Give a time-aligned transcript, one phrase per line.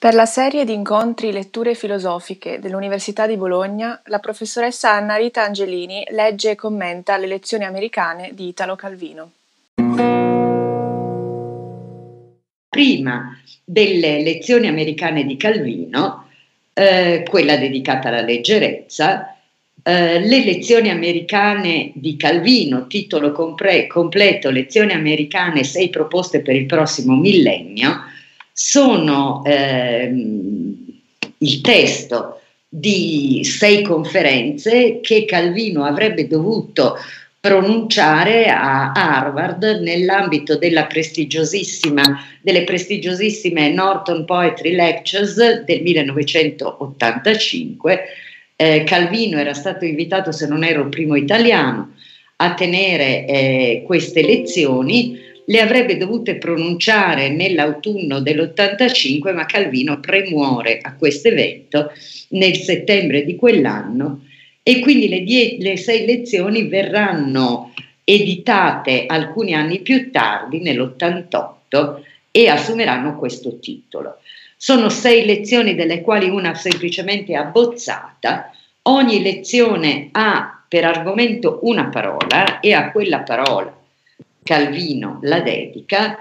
[0.00, 6.06] Per la serie di incontri Letture filosofiche dell'Università di Bologna, la professoressa Anna Rita Angelini
[6.12, 9.32] legge e commenta le lezioni americane di Italo Calvino.
[12.66, 16.28] Prima delle lezioni americane di Calvino,
[16.72, 19.36] eh, quella dedicata alla leggerezza,
[19.82, 26.64] eh, le lezioni americane di Calvino, titolo compre- completo Lezioni americane, sei proposte per il
[26.64, 28.08] prossimo millennio,
[28.62, 30.74] sono ehm,
[31.38, 36.98] il testo di sei conferenze che Calvino avrebbe dovuto
[37.40, 48.00] pronunciare a Harvard nell'ambito delle prestigiosissime Norton Poetry Lectures del 1985.
[48.56, 51.94] Eh, Calvino era stato invitato, se non ero il primo italiano,
[52.36, 60.94] a tenere eh, queste lezioni le avrebbe dovute pronunciare nell'autunno dell'85, ma Calvino premuore a
[60.94, 61.90] questo evento
[62.30, 64.24] nel settembre di quell'anno
[64.62, 67.72] e quindi le, die- le sei lezioni verranno
[68.04, 74.18] editate alcuni anni più tardi, nell'88, e assumeranno questo titolo.
[74.56, 82.60] Sono sei lezioni delle quali una semplicemente abbozzata, ogni lezione ha per argomento una parola
[82.60, 83.79] e a quella parola
[84.42, 86.18] Calvino la dedica,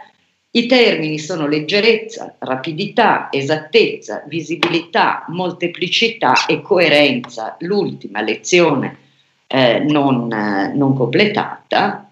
[0.52, 8.98] i termini sono leggerezza, rapidità, esattezza, visibilità, molteplicità e coerenza, l'ultima lezione
[9.46, 12.10] eh, non, eh, non completata.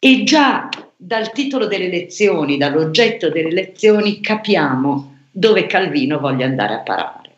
[0.00, 6.78] E già dal titolo delle lezioni, dall'oggetto delle lezioni, capiamo dove Calvino voglia andare a
[6.78, 7.30] parare.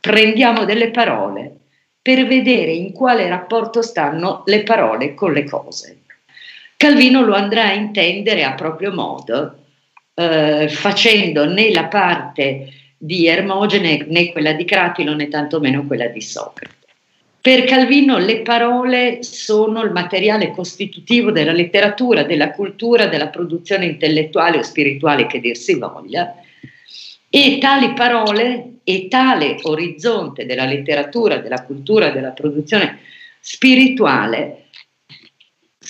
[0.00, 1.56] Prendiamo delle parole
[2.00, 5.99] per vedere in quale rapporto stanno le parole con le cose.
[6.80, 9.54] Calvino lo andrà a intendere a proprio modo,
[10.14, 16.22] eh, facendo né la parte di Ermogene né quella di Cratilo né tantomeno quella di
[16.22, 16.76] Socrate.
[17.38, 24.56] Per Calvino le parole sono il materiale costitutivo della letteratura, della cultura, della produzione intellettuale
[24.56, 26.34] o spirituale che dir si voglia,
[27.28, 33.00] e tali parole e tale orizzonte della letteratura, della cultura, della produzione
[33.38, 34.68] spirituale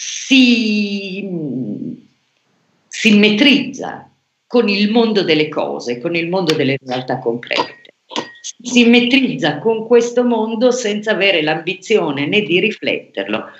[0.02, 1.28] si
[2.88, 4.10] simmetrizza
[4.46, 7.82] con il mondo delle cose, con il mondo delle realtà concrete.
[8.40, 13.50] Si simmetrizza con questo mondo senza avere l'ambizione né di rifletterlo,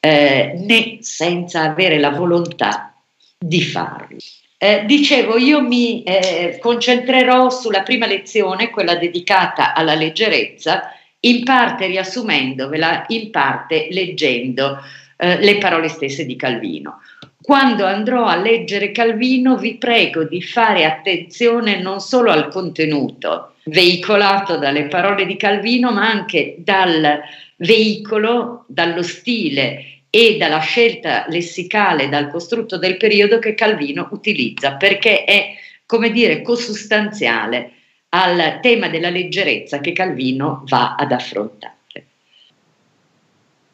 [0.00, 2.94] eh, né senza avere la volontà
[3.38, 4.16] di farlo.
[4.56, 11.86] Eh, dicevo, io mi eh, concentrerò sulla prima lezione, quella dedicata alla leggerezza, in parte
[11.86, 14.78] riassumendovela, in parte leggendo
[15.20, 17.00] eh, le parole stesse di Calvino.
[17.42, 24.56] Quando andrò a leggere Calvino vi prego di fare attenzione non solo al contenuto veicolato
[24.56, 27.20] dalle parole di Calvino, ma anche dal
[27.56, 35.24] veicolo, dallo stile e dalla scelta lessicale, dal costrutto del periodo che Calvino utilizza, perché
[35.24, 35.54] è,
[35.84, 37.72] come dire, cosustanziale
[38.10, 41.78] al tema della leggerezza che Calvino va ad affrontare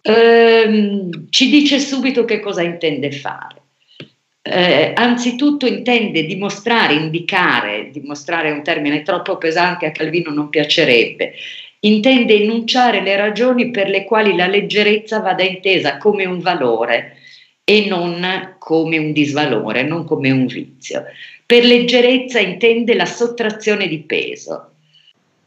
[0.06, 3.62] ehm, ci dice subito che cosa intende fare.
[4.42, 11.32] Eh, anzitutto intende dimostrare, indicare, dimostrare è un termine troppo pesante a Calvino non piacerebbe,
[11.80, 17.16] intende enunciare le ragioni per le quali la leggerezza vada intesa come un valore
[17.64, 21.04] e non come un disvalore, non come un vizio.
[21.44, 24.75] Per leggerezza intende la sottrazione di peso,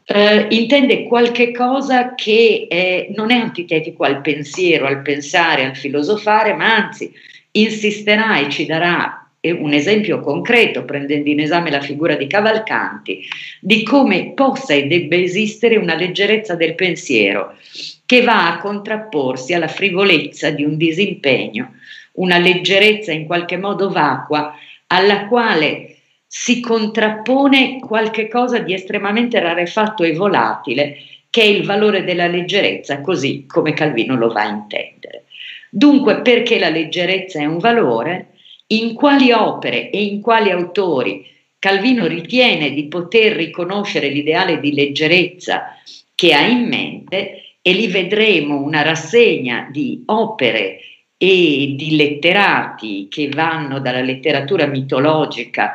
[0.04, 6.54] eh, intende qualche cosa che eh, non è antitetico al pensiero, al pensare, al filosofare,
[6.54, 7.12] ma anzi
[7.52, 13.22] insisterà e ci darà eh, un esempio concreto, prendendo in esame la figura di Cavalcanti,
[13.60, 17.56] di come possa e debba esistere una leggerezza del pensiero
[18.04, 21.74] che va a contrapporsi alla frivolezza di un disimpegno,
[22.12, 24.54] una leggerezza in qualche modo vacua
[24.88, 25.89] alla quale
[26.32, 33.00] si contrappone qualche cosa di estremamente rarefatto e volatile, che è il valore della leggerezza,
[33.00, 35.24] così come Calvino lo va a intendere.
[35.68, 38.28] Dunque, perché la leggerezza è un valore,
[38.68, 41.26] in quali opere e in quali autori
[41.58, 45.74] Calvino ritiene di poter riconoscere l'ideale di leggerezza
[46.14, 50.78] che ha in mente e lì vedremo una rassegna di opere
[51.18, 55.72] e di letterati che vanno dalla letteratura mitologica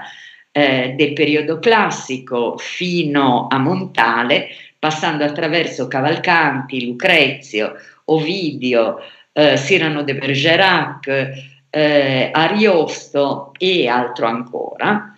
[0.57, 4.47] eh, del periodo classico fino a Montale,
[4.79, 7.73] passando attraverso Cavalcanti, Lucrezio,
[8.05, 8.99] Ovidio,
[9.33, 11.07] eh, Cyrano de Bergerac,
[11.69, 15.17] eh, Ariosto e altro ancora,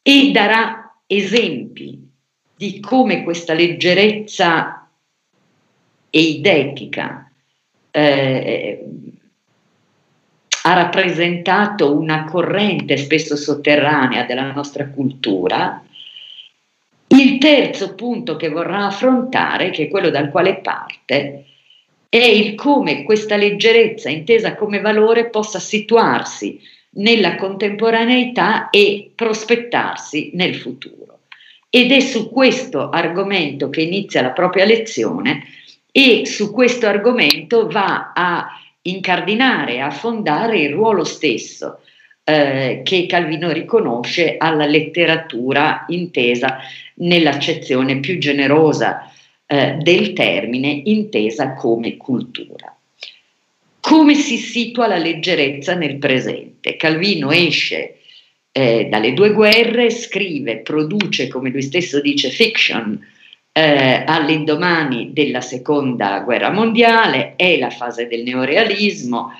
[0.00, 2.10] e darà esempi
[2.56, 4.88] di come questa leggerezza
[6.08, 7.30] eidetica
[7.90, 8.86] eh,
[10.66, 15.84] ha rappresentato una corrente spesso sotterranea della nostra cultura.
[17.08, 21.44] Il terzo punto che vorrà affrontare, che è quello dal quale parte,
[22.08, 26.58] è il come questa leggerezza intesa come valore possa situarsi
[26.96, 31.18] nella contemporaneità e prospettarsi nel futuro.
[31.68, 35.44] Ed è su questo argomento che inizia la propria lezione
[35.92, 38.48] e su questo argomento va a
[38.86, 41.80] incardinare, a fondare il ruolo stesso
[42.24, 46.58] eh, che Calvino riconosce alla letteratura intesa
[46.96, 49.10] nell'accezione più generosa
[49.46, 52.74] eh, del termine, intesa come cultura.
[53.80, 56.76] Come si situa la leggerezza nel presente?
[56.76, 57.98] Calvino esce
[58.52, 62.98] eh, dalle due guerre, scrive, produce, come lui stesso dice, fiction,
[63.56, 69.30] eh, all'indomani della seconda guerra mondiale, è la fase del neorealismo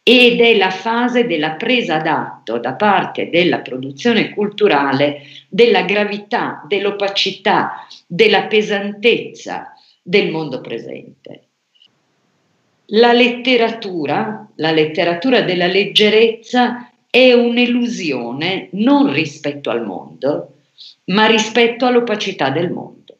[0.00, 7.84] ed è la fase della presa d'atto da parte della produzione culturale della gravità, dell'opacità,
[8.06, 11.42] della pesantezza del mondo presente.
[12.88, 20.58] La letteratura, la letteratura della leggerezza è un'illusione non rispetto al mondo,
[21.06, 23.13] ma rispetto all'opacità del mondo.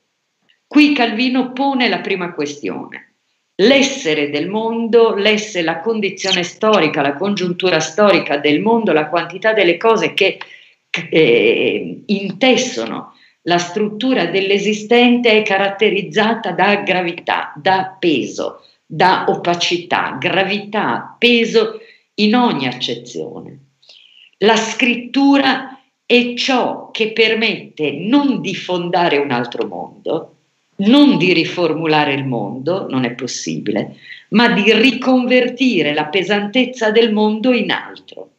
[0.66, 3.14] Qui Calvino pone la prima questione.
[3.56, 9.76] L'essere del mondo, l'essere, la condizione storica, la congiuntura storica del mondo, la quantità delle
[9.76, 10.38] cose che
[11.10, 13.12] eh, intessono
[13.46, 21.80] la struttura dell'esistente è caratterizzata da gravità, da peso, da opacità, gravità, peso
[22.14, 23.58] in ogni accezione.
[24.38, 30.33] La scrittura è ciò che permette non di fondare un altro mondo,
[30.76, 33.96] non di riformulare il mondo, non è possibile,
[34.30, 38.30] ma di riconvertire la pesantezza del mondo in altro.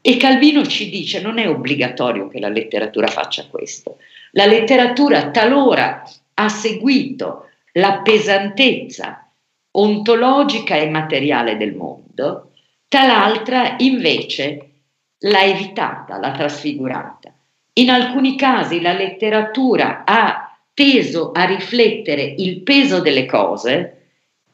[0.00, 3.98] E Calvino ci dice non è obbligatorio che la letteratura faccia questo.
[4.32, 6.02] La letteratura talora
[6.34, 9.30] ha seguito la pesantezza
[9.72, 12.52] ontologica e materiale del mondo,
[12.88, 14.70] talaltra invece
[15.18, 17.32] l'ha evitata, l'ha trasfigurata.
[17.74, 24.02] In alcuni casi la letteratura ha teso a riflettere il peso delle cose,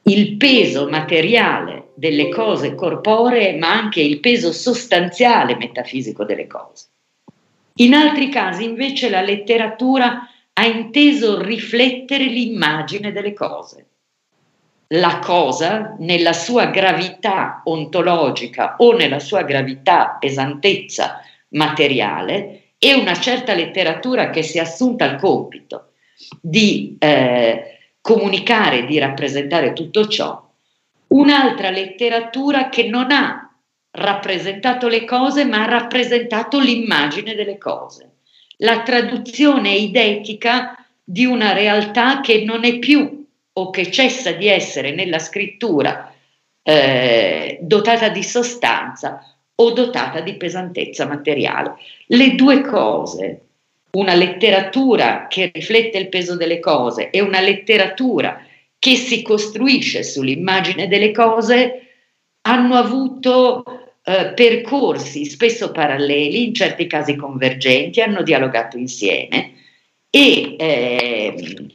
[0.02, 6.86] il peso materiale delle cose corporee, ma anche il peso sostanziale metafisico delle cose.
[7.76, 13.86] In altri casi invece la letteratura ha inteso riflettere l'immagine delle cose.
[14.88, 21.20] La cosa, nella sua gravità ontologica o nella sua gravità, pesantezza
[21.50, 25.89] materiale, è una certa letteratura che si è assunta il compito
[26.40, 30.48] di eh, comunicare, di rappresentare tutto ciò,
[31.08, 33.50] un'altra letteratura che non ha
[33.92, 38.10] rappresentato le cose ma ha rappresentato l'immagine delle cose,
[38.58, 44.92] la traduzione idetica di una realtà che non è più o che cessa di essere
[44.92, 46.14] nella scrittura
[46.62, 49.24] eh, dotata di sostanza
[49.56, 51.74] o dotata di pesantezza materiale.
[52.06, 53.40] Le due cose
[53.92, 58.44] una letteratura che riflette il peso delle cose e una letteratura
[58.78, 61.86] che si costruisce sull'immagine delle cose
[62.42, 63.64] hanno avuto
[64.02, 69.52] eh, percorsi spesso paralleli, in certi casi convergenti, hanno dialogato insieme
[70.08, 71.66] e eh,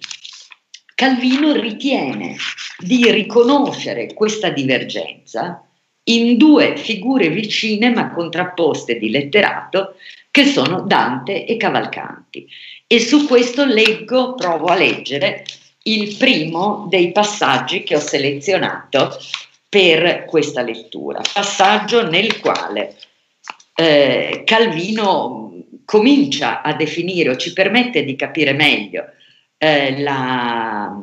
[0.95, 2.35] Calvino ritiene
[2.79, 5.61] di riconoscere questa divergenza
[6.03, 9.95] in due figure vicine ma contrapposte di letterato
[10.35, 12.45] che sono Dante e Cavalcanti.
[12.85, 15.45] E su questo leggo, provo a leggere
[15.83, 19.17] il primo dei passaggi che ho selezionato
[19.69, 22.97] per questa lettura, passaggio nel quale
[23.75, 25.53] eh, Calvino
[25.85, 29.05] comincia a definire o ci permette di capire meglio
[29.57, 31.01] eh, la,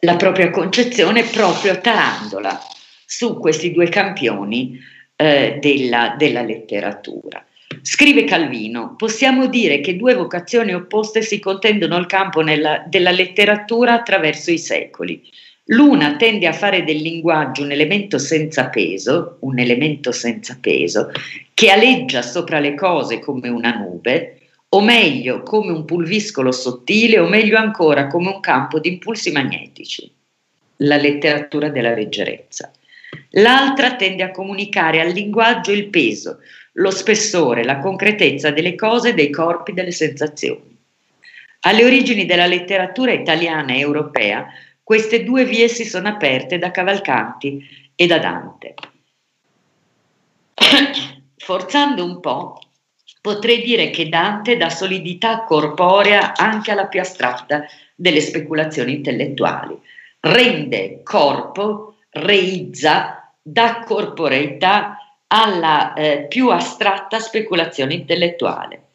[0.00, 2.58] la propria concezione proprio tarandola
[3.04, 7.44] su questi due campioni eh, della, della letteratura.
[7.80, 13.94] Scrive Calvino, possiamo dire che due vocazioni opposte si contendono il campo nella, della letteratura
[13.94, 15.22] attraverso i secoli.
[15.66, 21.10] L'una tende a fare del linguaggio un elemento senza peso, un elemento senza peso,
[21.54, 24.38] che aleggia sopra le cose come una nube,
[24.70, 30.10] o meglio come un pulviscolo sottile, o meglio ancora come un campo di impulsi magnetici.
[30.78, 32.72] La letteratura della leggerezza.
[33.36, 36.38] L'altra tende a comunicare al linguaggio il peso,
[36.72, 40.76] lo spessore, la concretezza delle cose, dei corpi, delle sensazioni.
[41.60, 44.46] Alle origini della letteratura italiana e europea,
[44.82, 47.64] queste due vie si sono aperte da Cavalcanti
[47.94, 48.74] e da Dante.
[51.36, 52.58] Forzando un po',
[53.20, 57.64] potrei dire che Dante dà solidità corporea anche alla più astratta
[57.94, 59.78] delle speculazioni intellettuali,
[60.20, 68.88] rende corpo, reizza, dà corporeità alla eh, più astratta speculazione intellettuale.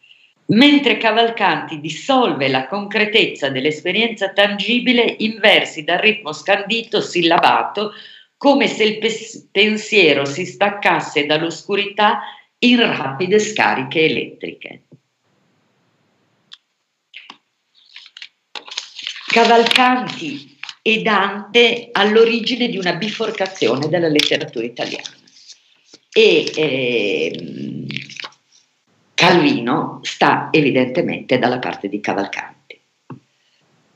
[0.50, 7.92] Mentre Cavalcanti dissolve la concretezza dell'esperienza tangibile in versi dal ritmo scandito, sillabato,
[8.38, 12.22] come se il pes- pensiero si staccasse dall'oscurità
[12.60, 14.84] in rapide scariche elettriche.
[19.28, 20.57] Cavalcanti
[20.88, 25.10] e Dante all'origine di una biforcazione della letteratura italiana.
[26.14, 27.86] E eh,
[29.14, 32.80] Calvino sta evidentemente dalla parte di Cavalcanti.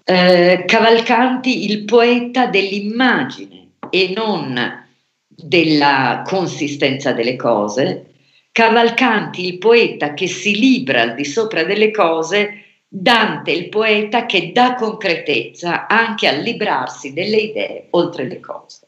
[0.03, 4.85] Eh, Cavalcanti, il poeta dell'immagine e non
[5.27, 8.07] della consistenza delle cose,
[8.51, 14.51] Cavalcanti, il poeta che si libra al di sopra delle cose, Dante, il poeta che
[14.51, 18.87] dà concretezza anche al librarsi delle idee oltre le cose.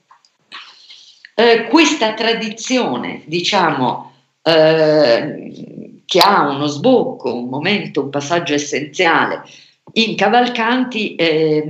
[1.36, 9.43] Eh, questa tradizione, diciamo, eh, che ha uno sbocco, un momento, un passaggio essenziale
[9.93, 11.63] in Cavalcanti, eh,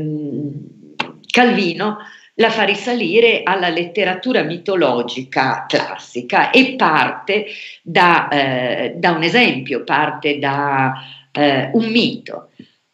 [1.30, 1.98] Calvino
[2.38, 7.46] la fa risalire alla letteratura mitologica classica e parte
[7.84, 10.94] da, eh, da un esempio, parte da
[11.34, 12.50] eh, un mito.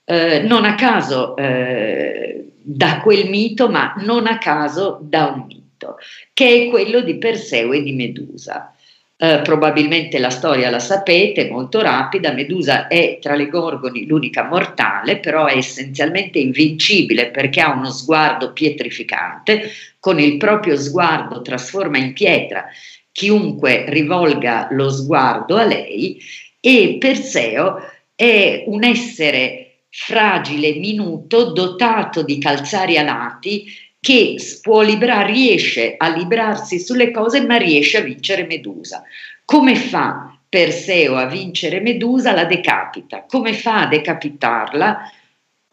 [0.06, 5.98] Eh, non a caso eh, da quel mito, ma non a caso da un mito,
[6.34, 8.74] che è quello di Perseo e di Medusa.
[9.22, 15.20] Eh, probabilmente la storia la sapete, molto rapida, Medusa è tra le gorgoni l'unica mortale,
[15.20, 19.70] però è essenzialmente invincibile perché ha uno sguardo pietrificante,
[20.00, 22.66] con il proprio sguardo trasforma in pietra
[23.12, 26.18] chiunque rivolga lo sguardo a lei
[26.62, 27.82] e Perseo
[28.20, 36.80] è un essere fragile, minuto, dotato di calzari alati che può librare, riesce a librarsi
[36.80, 39.04] sulle cose, ma riesce a vincere Medusa.
[39.46, 42.34] Come fa Perseo a vincere Medusa?
[42.34, 43.24] La decapita.
[43.26, 45.12] Come fa a decapitarla?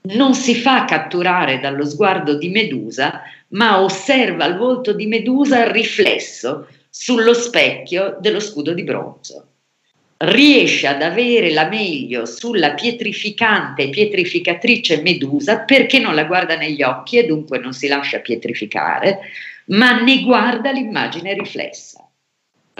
[0.02, 6.68] Non si fa catturare dallo sguardo di Medusa, ma osserva il volto di Medusa riflesso
[6.88, 9.48] sullo specchio dello scudo di bronzo
[10.18, 17.18] riesce ad avere la meglio sulla pietrificante pietrificatrice Medusa perché non la guarda negli occhi
[17.18, 19.20] e dunque non si lascia pietrificare,
[19.66, 22.08] ma ne guarda l'immagine riflessa.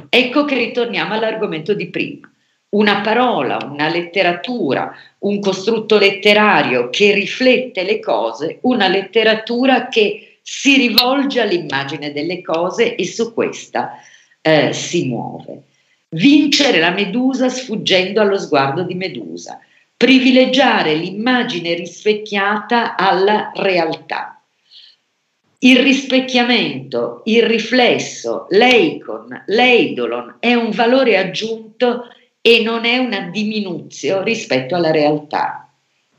[0.09, 2.31] Ecco che ritorniamo all'argomento di prima.
[2.69, 10.77] Una parola, una letteratura, un costrutto letterario che riflette le cose, una letteratura che si
[10.77, 13.93] rivolge all'immagine delle cose e su questa
[14.41, 15.63] eh, si muove
[16.11, 19.59] vincere la Medusa sfuggendo allo sguardo di Medusa,
[19.97, 24.43] privilegiare l'immagine rispecchiata alla realtà.
[25.59, 32.09] Il rispecchiamento, il riflesso, l'eicon, l'eidolon è un valore aggiunto
[32.43, 35.73] e non è una diminuzione rispetto alla realtà.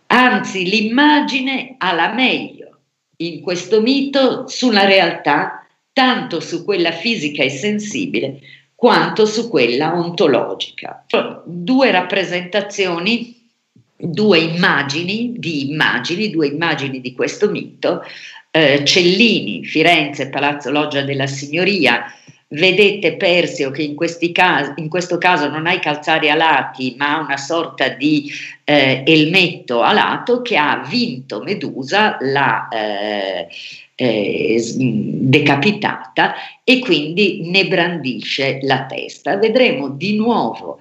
[0.08, 2.79] Anzi, l'immagine ha la meglio
[3.17, 8.39] in questo mito sulla realtà, tanto su quella fisica e sensibile,
[8.77, 11.03] quanto su quella ontologica.
[11.43, 13.50] Due rappresentazioni,
[13.96, 18.03] due immagini di immagini, due immagini di questo mito.
[18.51, 22.05] Eh, Cellini, Firenze, Palazzo Loggia della Signoria,
[22.50, 23.96] vedete Persio che in,
[24.32, 28.32] casi, in, questo caso non ha i calzari alati ma una sorta di
[28.63, 33.48] eh, elmetto alato che ha vinto Medusa la eh,
[33.96, 39.38] eh, decapitata e quindi ne brandisce la testa.
[39.38, 40.80] Vedremo di nuovo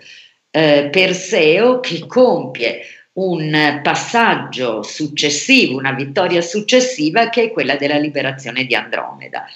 [0.51, 2.83] eh, Perseo che compie
[3.15, 9.47] un passaggio successivo, una vittoria successiva che è quella della liberazione di Andromeda.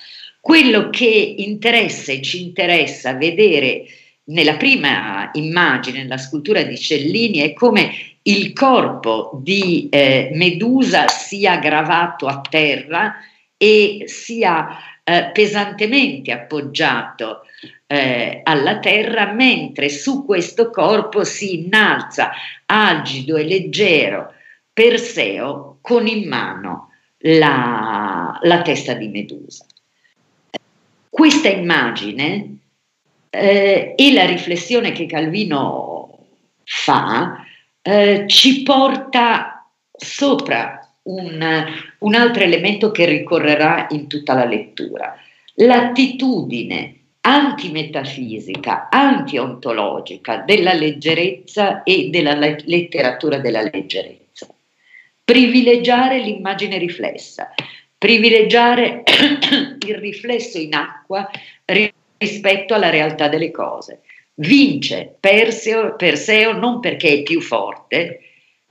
[0.41, 3.85] Quello che interessa e ci interessa vedere
[4.31, 7.93] nella prima immagine, nella scultura di Cellini, è come
[8.23, 13.17] il corpo di eh, Medusa sia gravato a terra
[13.57, 17.43] e sia eh, pesantemente appoggiato
[17.87, 22.31] eh, alla terra, mentre su questo corpo si innalza
[22.65, 24.33] agido e leggero
[24.73, 29.67] Perseo con in mano la, la testa di Medusa.
[31.11, 32.59] Questa immagine
[33.31, 36.19] eh, e la riflessione che Calvino
[36.63, 37.45] fa
[37.83, 41.67] eh, ci porta sopra un,
[41.99, 45.17] un altro elemento che ricorrerà in tutta la lettura,
[45.55, 54.47] l'attitudine antimetafisica, antiontologica della leggerezza e della letteratura della leggerezza.
[55.25, 57.53] Privilegiare l'immagine riflessa,
[58.01, 59.03] privilegiare
[59.87, 61.31] il riflesso in acqua
[62.17, 64.01] rispetto alla realtà delle cose.
[64.37, 68.21] Vince Perseo, Perseo non perché è più forte,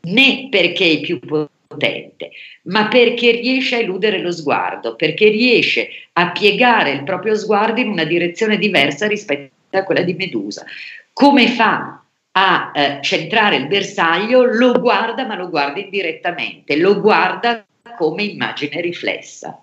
[0.02, 2.32] né perché è più potente,
[2.64, 7.90] ma perché riesce a eludere lo sguardo, perché riesce a piegare il proprio sguardo in
[7.90, 10.66] una direzione diversa rispetto a quella di Medusa.
[11.14, 14.44] Come fa a eh, centrare il bersaglio?
[14.44, 17.64] Lo guarda, ma lo guarda indirettamente, lo guarda
[18.00, 19.62] come immagine riflessa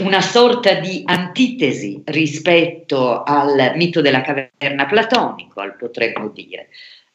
[0.00, 6.70] una sorta di antitesi rispetto al mito della caverna platonico, potremmo dire,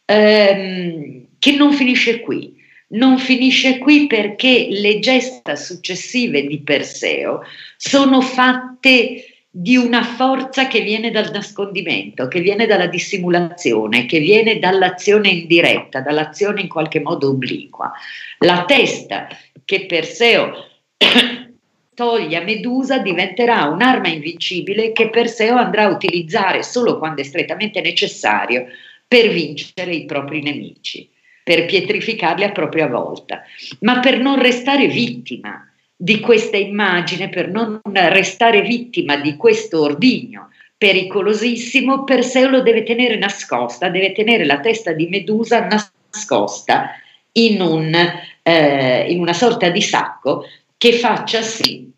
[0.05, 2.55] ehm, che non finisce qui.
[2.91, 7.41] Non finisce qui perché le gesta successive di Perseo
[7.77, 14.59] sono fatte di una forza che viene dal nascondimento, che viene dalla dissimulazione, che viene
[14.59, 17.91] dall'azione indiretta, dall'azione in qualche modo obliqua.
[18.39, 19.27] La testa
[19.65, 20.53] che Perseo
[21.95, 27.81] toglie a Medusa diventerà un'arma invincibile che Perseo andrà a utilizzare solo quando è strettamente
[27.81, 28.67] necessario
[29.07, 31.09] per vincere i propri nemici,
[31.43, 33.41] per pietrificarli a propria volta,
[33.79, 35.68] ma per non restare vittima
[36.01, 43.17] di questa immagine, per non restare vittima di questo ordigno pericolosissimo, Perseo lo deve tenere
[43.17, 46.91] nascosta, deve tenere la testa di Medusa nascosta
[47.33, 47.93] in, un,
[48.41, 50.45] eh, in una sorta di sacco
[50.77, 51.91] che faccia sì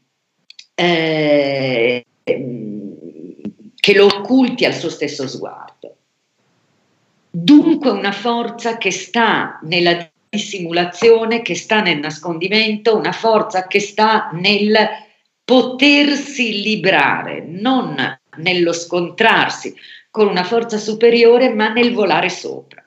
[0.74, 5.96] eh, che lo occulti al suo stesso sguardo.
[7.30, 14.30] Dunque una forza che sta nella dissimulazione, che sta nel nascondimento, una forza che sta
[14.32, 14.88] nel
[15.44, 17.98] potersi librare, non
[18.38, 19.76] nello scontrarsi
[20.10, 22.82] con una forza superiore, ma nel volare sopra.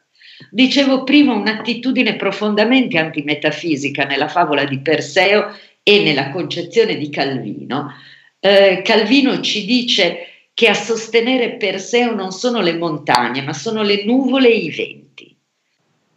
[0.50, 7.92] Dicevo prima un'attitudine profondamente antimetafisica nella favola di Perseo e nella concezione di Calvino,
[8.40, 14.04] eh, Calvino ci dice che a sostenere Perseo non sono le montagne, ma sono le
[14.04, 15.03] nuvole e i venti.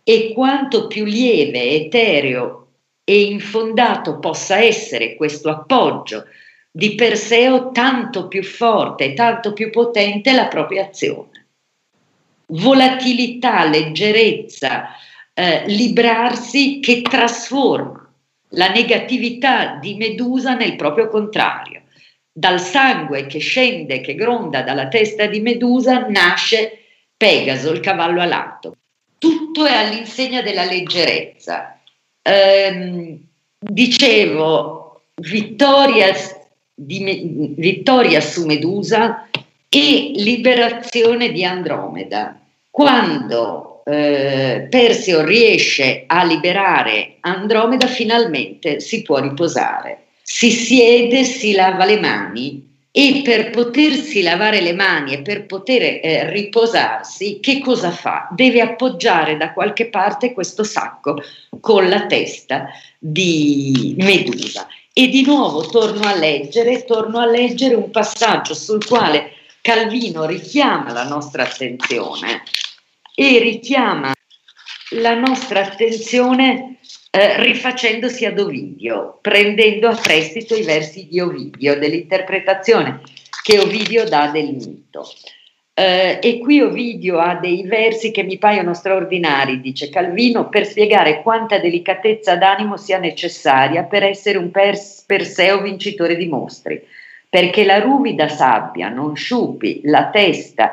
[0.09, 2.67] E quanto più lieve, etereo
[3.03, 6.27] e infondato possa essere questo appoggio
[6.71, 11.47] di Perseo, tanto più forte e tanto più potente la propria azione.
[12.45, 14.95] Volatilità, leggerezza,
[15.33, 18.09] eh, librarsi che trasforma
[18.51, 21.81] la negatività di Medusa nel proprio contrario.
[22.31, 26.83] Dal sangue che scende, che gronda dalla testa di Medusa, nasce
[27.17, 28.77] Pegaso, il cavallo alato.
[29.17, 31.79] Tutto è all'insegna della leggerezza.
[32.21, 33.19] Ehm,
[33.59, 36.13] dicevo, vittoria,
[36.73, 39.27] di, vittoria su Medusa
[39.69, 42.39] e liberazione di Andromeda.
[42.69, 50.05] Quando eh, Perseo riesce a liberare Andromeda, finalmente si può riposare.
[50.21, 52.66] Si siede, si lava le mani
[52.99, 58.27] e per potersi lavare le mani e per poter eh, riposarsi, che cosa fa?
[58.31, 61.21] Deve appoggiare da qualche parte questo sacco
[61.59, 64.67] con la testa di Medusa.
[64.93, 70.91] E di nuovo torno a leggere, torno a leggere un passaggio sul quale Calvino richiama
[70.91, 72.41] la nostra attenzione
[73.13, 74.13] e richiama
[74.95, 76.77] la nostra attenzione
[77.17, 83.01] eh, rifacendosi ad Ovidio, prendendo a prestito i versi di Ovidio, dell'interpretazione
[83.41, 85.03] che Ovidio dà del mito.
[85.73, 91.23] Eh, e qui Ovidio ha dei versi che mi paiono straordinari, dice Calvino, per spiegare
[91.23, 96.85] quanta delicatezza d'animo sia necessaria per essere un pers- Perseo vincitore di mostri,
[97.27, 100.71] perché la ruvida sabbia non sciupi la testa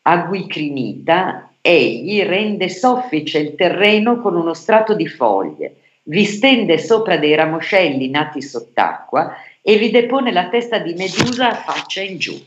[0.00, 7.34] aguicrinita egli rende soffice il terreno con uno strato di foglie, vi stende sopra dei
[7.34, 12.40] ramoscelli nati sott'acqua e vi depone la testa di Medusa a faccia in giù.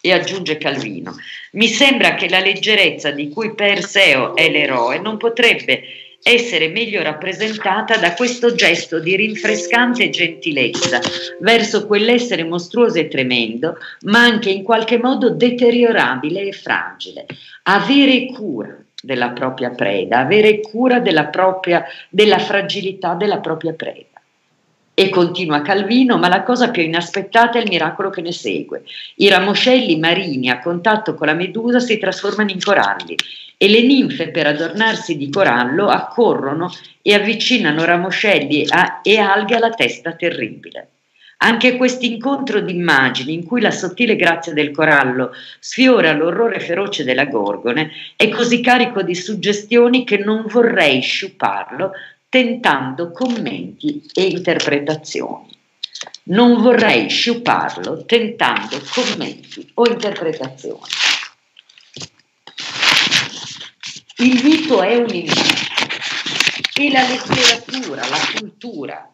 [0.00, 1.14] E aggiunge Calvino,
[1.52, 5.82] mi sembra che la leggerezza di cui Perseo è l'eroe non potrebbe
[6.22, 11.00] essere meglio rappresentata da questo gesto di rinfrescante gentilezza
[11.40, 17.26] verso quell'essere mostruoso e tremendo, ma anche in qualche modo deteriorabile e fragile.
[17.64, 24.15] Avere cura della propria preda, avere cura della, propria, della fragilità della propria preda.
[24.98, 28.82] E continua Calvino, ma la cosa più inaspettata è il miracolo che ne segue.
[29.16, 33.14] I ramoscelli marini a contatto con la medusa si trasformano in coralli
[33.58, 38.66] e le ninfe per adornarsi di corallo accorrono e avvicinano ramoscelli
[39.02, 40.88] e alghe alla testa terribile.
[41.40, 47.04] Anche questo incontro di immagini in cui la sottile grazia del corallo sfiora l'orrore feroce
[47.04, 51.92] della gorgone è così carico di suggestioni che non vorrei sciuparlo
[52.36, 55.56] tentando commenti e interpretazioni.
[56.24, 60.82] Non vorrei sciuparlo tentando commenti o interpretazioni.
[64.18, 65.76] Il mito è un inizio
[66.78, 69.10] e la letteratura, la cultura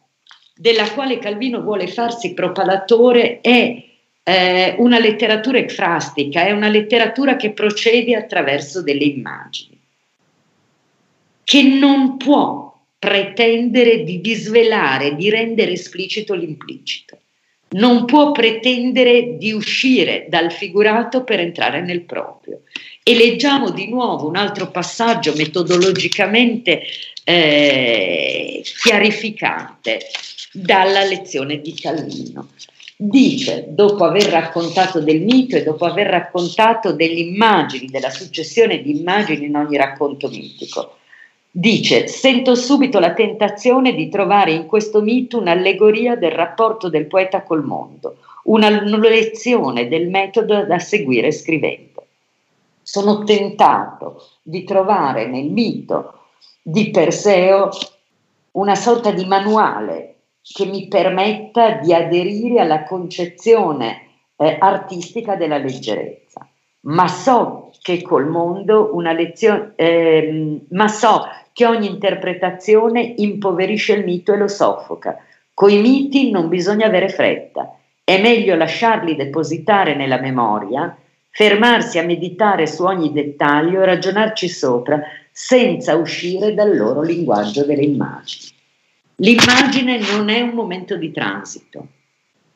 [0.57, 3.85] della quale Calvino vuole farsi propalatore è
[4.25, 9.81] eh, una letteratura ecfrastica, è una letteratura che procede attraverso delle immagini,
[11.45, 12.72] che non può
[13.03, 17.19] pretendere di disvelare, di rendere esplicito l'implicito.
[17.71, 22.61] Non può pretendere di uscire dal figurato per entrare nel proprio.
[23.03, 26.83] E leggiamo di nuovo un altro passaggio metodologicamente
[27.25, 29.99] eh, chiarificante
[30.53, 32.51] dalla lezione di Calvino.
[32.97, 38.97] Dice, dopo aver raccontato del mito e dopo aver raccontato delle immagini, della successione di
[38.97, 40.99] immagini in ogni racconto mitico,
[41.55, 47.43] Dice, sento subito la tentazione di trovare in questo mito un'allegoria del rapporto del poeta
[47.43, 52.07] col mondo, una lezione del metodo da seguire scrivendo.
[52.81, 56.21] Sono tentato di trovare nel mito
[56.63, 57.69] di Perseo
[58.53, 66.49] una sorta di manuale che mi permetta di aderire alla concezione eh, artistica della leggerezza.
[66.85, 74.05] Ma so che col mondo una lezione, eh, ma so che ogni interpretazione impoverisce il
[74.05, 75.19] mito e lo soffoca.
[75.55, 80.97] Coi miti non bisogna avere fretta, è meglio lasciarli depositare nella memoria,
[81.31, 87.83] fermarsi a meditare su ogni dettaglio e ragionarci sopra senza uscire dal loro linguaggio delle
[87.83, 88.51] immagini.
[89.17, 91.87] L'immagine non è un momento di transito.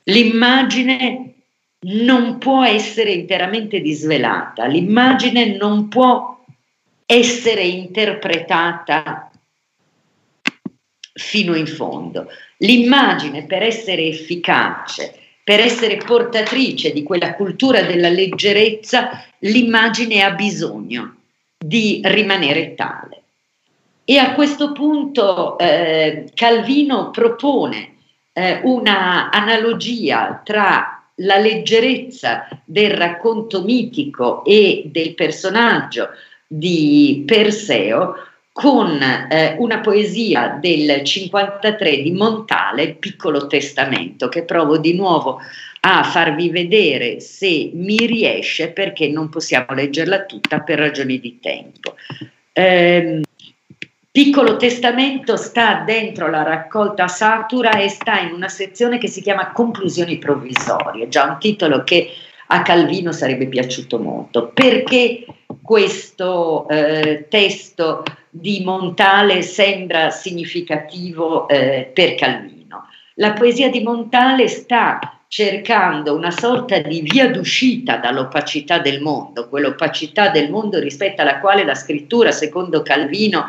[0.04, 1.34] L'immagine
[1.80, 6.35] non può essere interamente disvelata, l'immagine non può
[7.06, 9.30] essere interpretata
[11.12, 12.26] fino in fondo.
[12.58, 15.14] L'immagine per essere efficace,
[15.44, 21.14] per essere portatrice di quella cultura della leggerezza, l'immagine ha bisogno
[21.56, 23.22] di rimanere tale.
[24.04, 27.94] E a questo punto eh, Calvino propone
[28.32, 36.10] eh, una analogia tra la leggerezza del racconto mitico e del personaggio
[36.46, 38.14] di Perseo
[38.52, 45.40] con eh, una poesia del 53 di Montale, Piccolo Testamento, che provo di nuovo
[45.80, 51.96] a farvi vedere se mi riesce perché non possiamo leggerla tutta per ragioni di tempo.
[52.52, 53.20] Eh,
[54.10, 59.52] Piccolo Testamento sta dentro la raccolta Satura e sta in una sezione che si chiama
[59.52, 62.10] Conclusioni provvisorie, già un titolo che
[62.46, 64.48] a Calvino sarebbe piaciuto molto.
[64.48, 65.24] Perché
[65.62, 72.88] questo eh, testo di Montale sembra significativo eh, per Calvino?
[73.14, 80.28] La poesia di Montale sta cercando una sorta di via d'uscita dall'opacità del mondo, quell'opacità
[80.28, 83.46] del mondo rispetto alla quale la scrittura, secondo Calvino,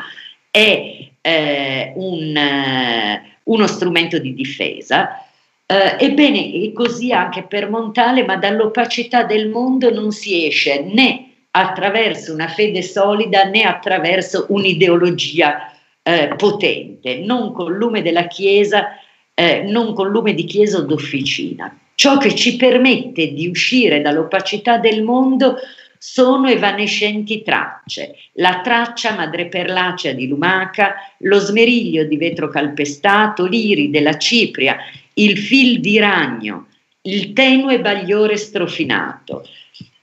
[0.49, 5.26] è eh, un, eh, uno strumento di difesa.
[5.69, 11.25] Eh, ebbene, è così anche per Montale, ma dall'opacità del mondo non si esce né
[11.51, 18.97] attraverso una fede solida né attraverso un'ideologia eh, potente, non con lume della Chiesa,
[19.33, 21.77] eh, non con lume di Chiesa o d'officina.
[21.95, 25.57] Ciò che ci permette di uscire dall'opacità del mondo
[25.97, 34.17] sono evanescenti tracce, la traccia madreperlacea di lumaca, lo smeriglio di vetro calpestato, l'iri della
[34.17, 34.77] cipria,
[35.17, 36.67] il fil di ragno,
[37.01, 39.47] il tenue bagliore strofinato.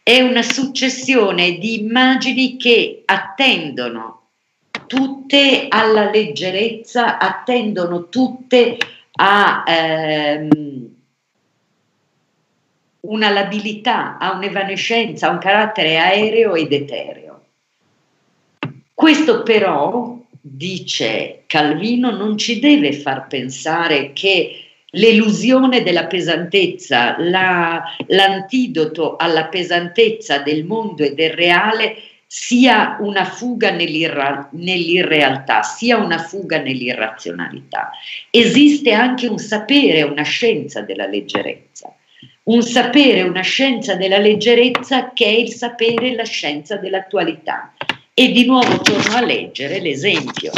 [0.02, 4.28] È una successione di immagini che attendono
[4.86, 8.76] tutte alla leggerezza, attendono tutte
[9.12, 10.94] a ehm,
[13.00, 17.42] una labilità, a un'evanescenza, a un carattere aereo ed etereo.
[18.92, 24.63] Questo però, dice Calvino, non ci deve far pensare che
[24.94, 33.70] l'elusione della pesantezza, la, l'antidoto alla pesantezza del mondo e del reale sia una fuga
[33.70, 37.90] nell'irra- nell'irrealtà, sia una fuga nell'irrazionalità.
[38.30, 41.94] Esiste anche un sapere, una scienza della leggerezza.
[42.44, 47.72] Un sapere, una scienza della leggerezza che è il sapere la scienza dell'attualità.
[48.12, 50.50] E di nuovo torno a leggere l'esempio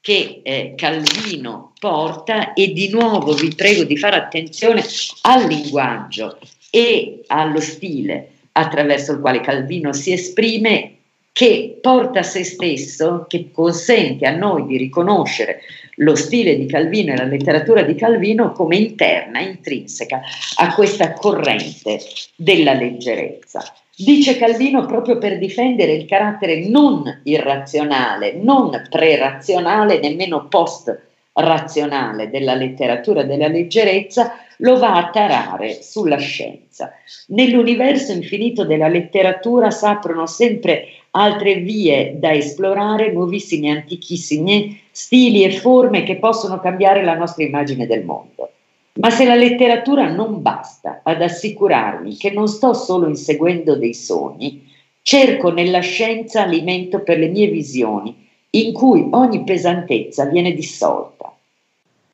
[0.00, 4.84] che eh, Calvino porta e di nuovo vi prego di fare attenzione
[5.22, 6.38] al linguaggio
[6.70, 10.99] e allo stile attraverso il quale Calvino si esprime
[11.32, 15.60] che porta a se stesso, che consente a noi di riconoscere
[15.96, 20.20] lo stile di Calvino e la letteratura di Calvino come interna, intrinseca
[20.56, 22.00] a questa corrente
[22.36, 23.62] della leggerezza.
[23.94, 33.24] Dice Calvino proprio per difendere il carattere non irrazionale, non pre-razionale, nemmeno post-razionale della letteratura
[33.24, 36.94] della leggerezza, lo va a tarare sulla scienza.
[37.28, 46.02] Nell'universo infinito della letteratura s'aprono sempre altre vie da esplorare, nuovissimi antichissimi stili e forme
[46.02, 48.50] che possono cambiare la nostra immagine del mondo.
[48.94, 54.68] Ma se la letteratura non basta ad assicurarmi che non sto solo inseguendo dei sogni,
[55.02, 61.32] cerco nella scienza alimento per le mie visioni, in cui ogni pesantezza viene dissolta.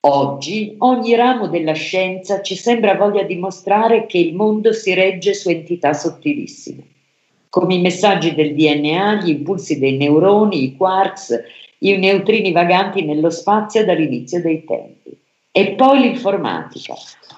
[0.00, 5.48] Oggi ogni ramo della scienza ci sembra voglia dimostrare che il mondo si regge su
[5.48, 6.94] entità sottilissime
[7.56, 11.42] come i messaggi del DNA, gli impulsi dei neuroni, i quarks,
[11.78, 15.18] i neutrini vaganti nello spazio dall'inizio dei tempi.
[15.52, 16.92] E poi l'informatica.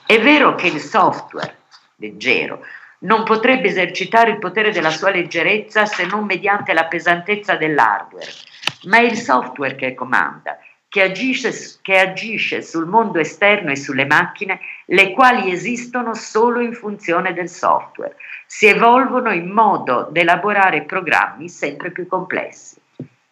[0.04, 1.58] È vero che il software,
[1.98, 2.62] leggero,
[3.02, 8.32] non potrebbe esercitare il potere della sua leggerezza se non mediante la pesantezza dell'hardware,
[8.86, 14.06] ma è il software che comanda, che agisce, che agisce sul mondo esterno e sulle
[14.06, 20.82] macchine, le quali esistono solo in funzione del software si evolvono in modo da elaborare
[20.82, 22.76] programmi sempre più complessi.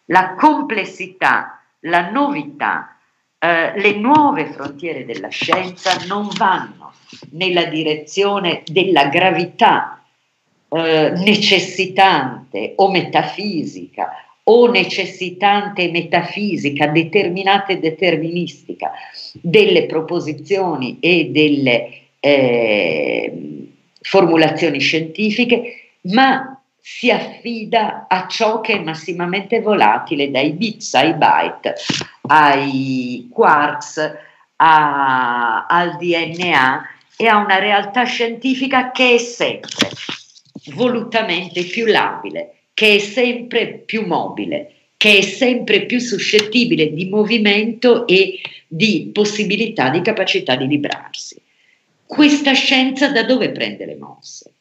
[0.05, 2.95] La complessità, la novità,
[3.39, 6.93] eh, le nuove frontiere della scienza non vanno
[7.31, 10.03] nella direzione della gravità
[10.69, 18.91] eh, necessitante o metafisica o necessitante metafisica, determinata e deterministica
[19.33, 23.33] delle proposizioni e delle eh,
[24.01, 31.75] formulazioni scientifiche, ma si affida a ciò che è massimamente volatile, dai bits ai byte,
[32.27, 34.17] ai quarks,
[34.55, 39.89] a, al DNA e a una realtà scientifica che è sempre
[40.73, 48.05] volutamente più labile, che è sempre più mobile, che è sempre più suscettibile di movimento
[48.05, 51.41] e di possibilità, di capacità di librarsi.
[52.05, 54.51] Questa scienza da dove prende le mosse?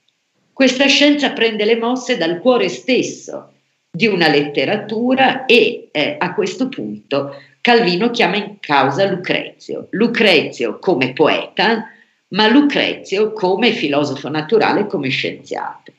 [0.50, 3.52] Questa scienza prende le mosse dal cuore stesso
[3.90, 9.88] di una letteratura e eh, a questo punto Calvino chiama in causa Lucrezio.
[9.90, 11.90] Lucrezio come poeta,
[12.28, 15.92] ma Lucrezio come filosofo naturale, come scienziato.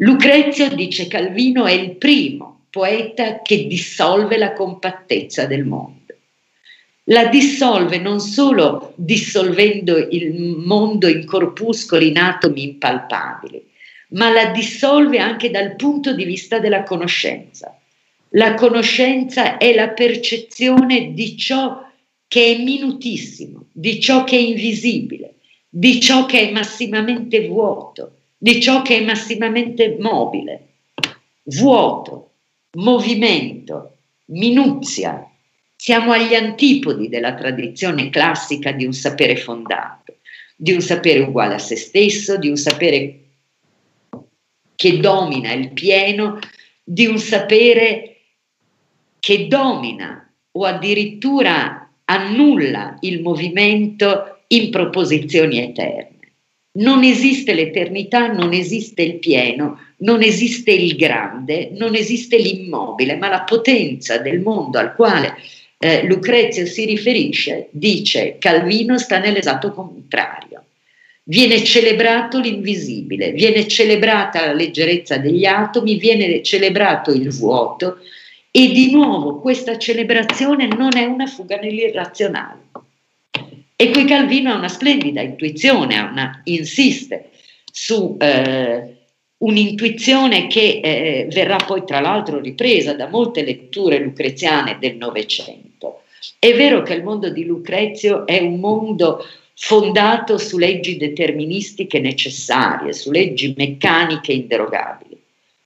[0.00, 6.00] Lucrezio, dice Calvino, è il primo poeta che dissolve la compattezza del mondo
[7.10, 13.68] la dissolve non solo dissolvendo il mondo in corpuscoli, in atomi impalpabili,
[14.10, 17.76] ma la dissolve anche dal punto di vista della conoscenza.
[18.34, 21.84] La conoscenza è la percezione di ciò
[22.28, 25.34] che è minutissimo, di ciò che è invisibile,
[25.68, 30.68] di ciò che è massimamente vuoto, di ciò che è massimamente mobile.
[31.42, 32.30] Vuoto,
[32.78, 33.98] movimento,
[34.28, 35.30] minuzia,
[35.76, 40.16] siamo agli antipodi della tradizione classica di un sapere fondato,
[40.56, 43.18] di un sapere uguale a se stesso, di un sapere
[44.74, 46.38] che domina il pieno,
[46.82, 48.20] di un sapere
[49.18, 56.19] che domina o addirittura annulla il movimento in proposizioni eterne.
[56.72, 63.28] Non esiste l'eternità, non esiste il pieno, non esiste il grande, non esiste l'immobile, ma
[63.28, 65.34] la potenza del mondo al quale
[65.78, 70.64] eh, Lucrezio si riferisce, dice Calvino sta nell'esatto contrario.
[71.24, 77.98] Viene celebrato l'invisibile, viene celebrata la leggerezza degli atomi, viene celebrato il vuoto
[78.50, 82.69] e di nuovo questa celebrazione non è una fuga nell'irrazionale.
[83.80, 87.30] E qui Calvino ha una splendida intuizione, una, insiste
[87.64, 88.96] su eh,
[89.38, 96.02] un'intuizione che eh, verrà poi tra l'altro ripresa da molte letture lucreziane del Novecento.
[96.38, 102.92] È vero che il mondo di Lucrezio è un mondo fondato su leggi deterministiche necessarie,
[102.92, 105.18] su leggi meccaniche inderogabili,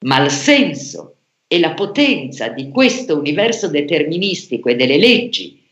[0.03, 1.17] ma il senso
[1.49, 5.63] e la potenza di questo universo deterministico e delle leggi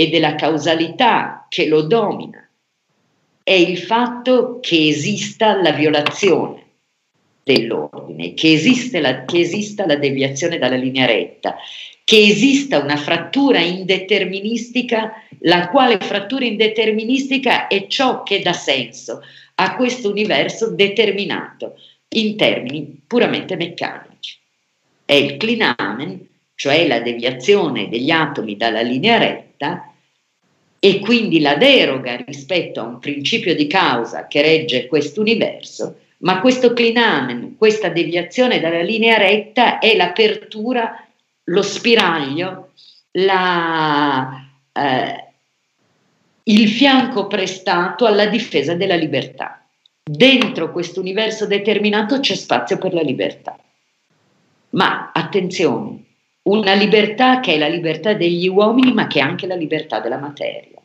[0.00, 2.48] e della causalità che lo domina
[3.42, 6.68] è il fatto che esista la violazione
[7.42, 8.58] dell'ordine, che,
[8.98, 11.54] la, che esista la deviazione dalla linea retta,
[12.02, 19.20] che esista una frattura indeterministica, la quale frattura indeterministica è ciò che dà senso
[19.56, 21.74] a questo universo determinato
[22.14, 24.38] in termini puramente meccanici.
[25.04, 29.48] È il clinamen, cioè la deviazione degli atomi dalla linea retta,
[30.78, 36.40] e quindi la deroga rispetto a un principio di causa che regge questo universo, ma
[36.40, 41.06] questo clinamen, questa deviazione dalla linea retta è l'apertura,
[41.44, 42.72] lo spiraglio,
[43.12, 45.24] la, eh,
[46.44, 49.62] il fianco prestato alla difesa della libertà.
[50.02, 53.58] Dentro questo universo determinato c'è spazio per la libertà.
[54.70, 56.04] Ma attenzione,
[56.50, 60.18] una libertà che è la libertà degli uomini, ma che è anche la libertà della
[60.18, 60.78] materia.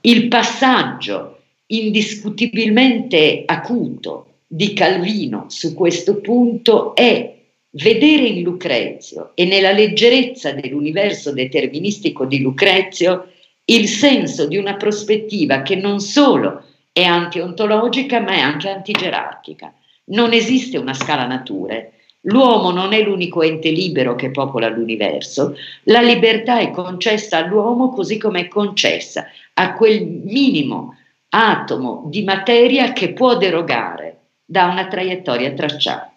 [0.00, 7.34] Il passaggio indiscutibilmente acuto di Calvino su questo punto è
[7.70, 13.28] vedere in Lucrezio e nella leggerezza dell'universo deterministico di Lucrezio
[13.66, 19.72] il senso di una prospettiva che non solo è antiontologica ma è anche antigerarchica.
[20.04, 21.92] Non esiste una scala nature.
[22.26, 25.56] L'uomo non è l'unico ente libero che popola l'universo.
[25.84, 30.96] La libertà è concessa all'uomo così come è concessa a quel minimo
[31.30, 36.12] atomo di materia che può derogare da una traiettoria tracciata.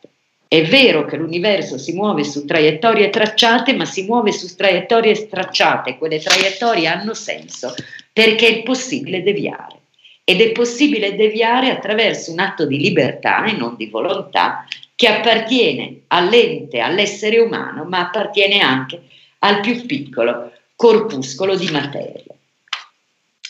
[0.48, 5.98] È vero che l'universo si muove su traiettorie tracciate, ma si muove su traiettorie tracciate.
[5.98, 7.74] Quelle traiettorie hanno senso
[8.14, 9.80] perché è possibile deviare.
[10.24, 14.66] Ed è possibile deviare attraverso un atto di libertà e non di volontà
[14.96, 19.04] che appartiene all'ente, all'essere umano, ma appartiene anche
[19.40, 22.34] al più piccolo corpuscolo di materia.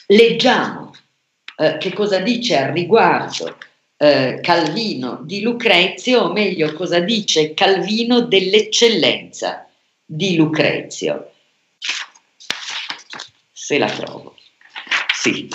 [0.07, 0.93] Leggiamo
[1.57, 3.57] eh, che cosa dice al riguardo
[3.97, 9.67] eh, Calvino di Lucrezio, o meglio cosa dice Calvino dell'eccellenza
[10.03, 11.31] di Lucrezio.
[13.51, 14.35] Se la trovo.
[15.13, 15.47] Sì.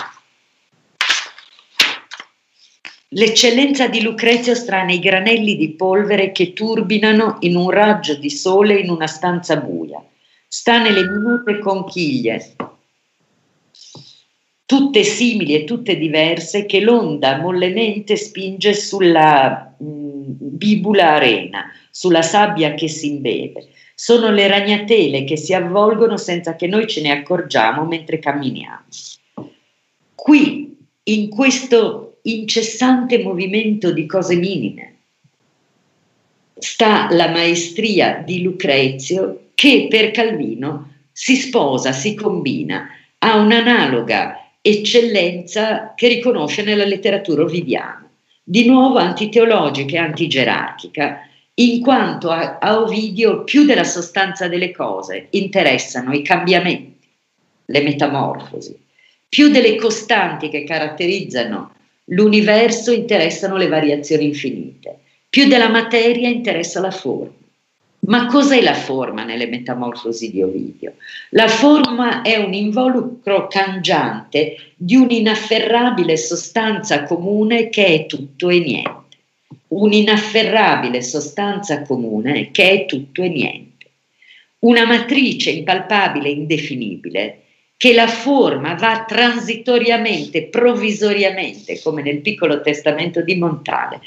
[3.14, 8.78] L'eccellenza di Lucrezio sta nei granelli di polvere che turbinano in un raggio di sole
[8.78, 10.00] in una stanza buia.
[10.46, 12.54] Sta nelle minute conchiglie,
[14.64, 22.22] tutte simili e tutte diverse, che l'onda mollemente spinge sulla mh, mm, bibula arena, sulla
[22.22, 23.70] sabbia che si imbeve.
[23.92, 28.84] Sono le ragnatele che si avvolgono senza che noi ce ne accorgiamo mentre camminiamo.
[30.14, 34.94] Qui, in questo incessante movimento di cose minime,
[36.58, 45.94] sta la maestria di Lucrezio che per Calvino si sposa, si combina, ha un'analoga eccellenza
[45.94, 48.08] che riconosce nella letteratura ovidiana,
[48.42, 55.26] di nuovo antiteologica e antigerarchica, in quanto a, a Ovidio più della sostanza delle cose
[55.30, 57.06] interessano i cambiamenti,
[57.66, 58.78] le metamorfosi,
[59.28, 61.74] più delle costanti che caratterizzano
[62.10, 67.38] l'universo interessano le variazioni infinite, più della materia interessa la forma.
[68.02, 70.94] Ma cos'è la forma nelle metamorfosi di Ovidio?
[71.30, 79.18] La forma è un involucro cangiante di un'inafferrabile sostanza comune che è tutto e niente.
[79.68, 83.86] Un'inafferrabile sostanza comune che è tutto e niente.
[84.60, 87.42] Una matrice impalpabile e indefinibile
[87.80, 94.02] che la forma va transitoriamente, provvisoriamente, come nel piccolo testamento di Montale,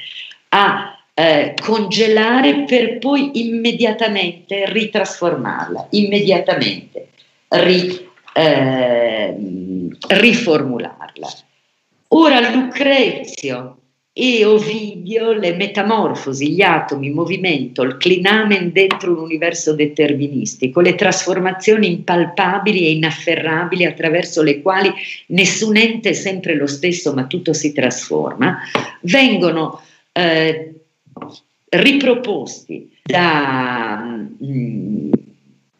[0.49, 7.07] a eh, congelare per poi immediatamente ritrasformarla, immediatamente
[7.47, 9.35] ri, eh,
[10.07, 11.33] riformularla.
[12.09, 13.77] Ora Lucrezio
[14.15, 20.93] e Ovidio, le metamorfosi, gli atomi, il movimento, il clinamen dentro un universo deterministico, le
[20.93, 24.93] trasformazioni impalpabili e inafferrabili attraverso le quali
[25.27, 28.59] nessun ente è sempre lo stesso ma tutto si trasforma,
[29.01, 30.73] vengono eh,
[31.69, 33.99] riproposti da,
[34.43, 35.11] mm,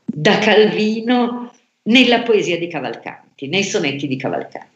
[0.06, 1.54] da Calvino
[1.84, 4.73] nella poesia di Cavalcanti, nei sonetti di Cavalcanti.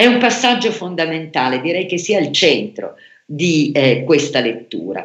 [0.00, 2.94] È un passaggio fondamentale, direi che sia il centro
[3.26, 5.04] di eh, questa lettura.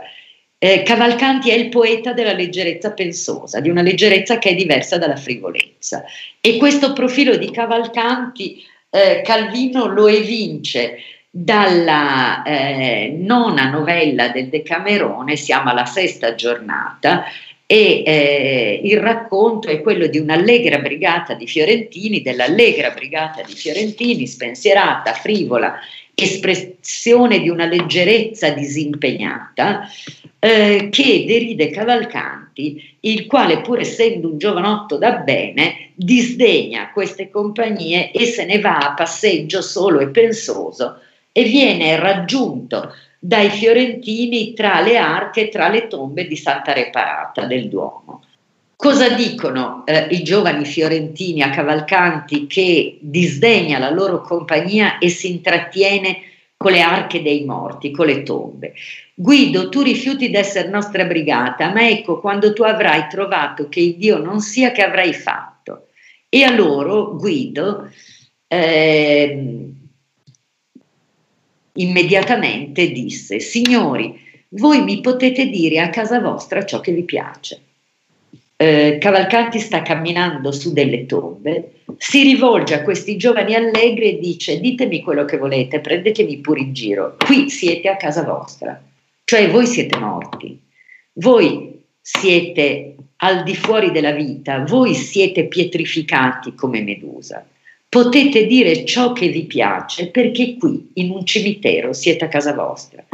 [0.58, 5.18] Eh, Cavalcanti è il poeta della leggerezza pensosa, di una leggerezza che è diversa dalla
[5.18, 6.06] frivolezza.
[6.40, 10.96] E questo profilo di Cavalcanti eh, Calvino lo evince
[11.30, 17.26] dalla eh, nona novella del Decamerone, siamo alla sesta giornata,
[17.68, 24.28] e eh, il racconto è quello di un'allegra brigata di fiorentini, dell'allegra brigata di fiorentini,
[24.28, 25.80] spensierata, frivola,
[26.14, 29.90] espressione di una leggerezza disimpegnata,
[30.38, 38.12] eh, che deride Cavalcanti, il quale pur essendo un giovanotto da bene, disdegna queste compagnie
[38.12, 41.00] e se ne va a passeggio solo e pensoso
[41.32, 42.94] e viene raggiunto
[43.26, 48.24] dai fiorentini tra le arche e tra le tombe di Santa Reparata del Duomo.
[48.76, 55.32] Cosa dicono eh, i giovani fiorentini a Cavalcanti che disdegna la loro compagnia e si
[55.32, 56.20] intrattiene
[56.56, 58.74] con le arche dei morti, con le tombe?
[59.16, 64.20] Guido, tu rifiuti d'essere nostra brigata, ma ecco quando tu avrai trovato che il Dio
[64.20, 65.88] non sia che avrai fatto.
[66.30, 67.90] E a loro Guido
[68.48, 69.74] eh,
[71.76, 74.20] immediatamente disse, signori,
[74.50, 77.60] voi mi potete dire a casa vostra ciò che vi piace.
[78.58, 84.60] Eh, Cavalcanti sta camminando su delle tombe, si rivolge a questi giovani allegri e dice
[84.62, 88.82] ditemi quello che volete, prendetemi pure in giro, qui siete a casa vostra.
[89.26, 90.58] Cioè voi siete morti,
[91.14, 97.46] voi siete al di fuori della vita, voi siete pietrificati come Medusa.
[97.96, 103.06] Potete dire ciò che vi piace perché qui in un cimitero siete a casa vostra.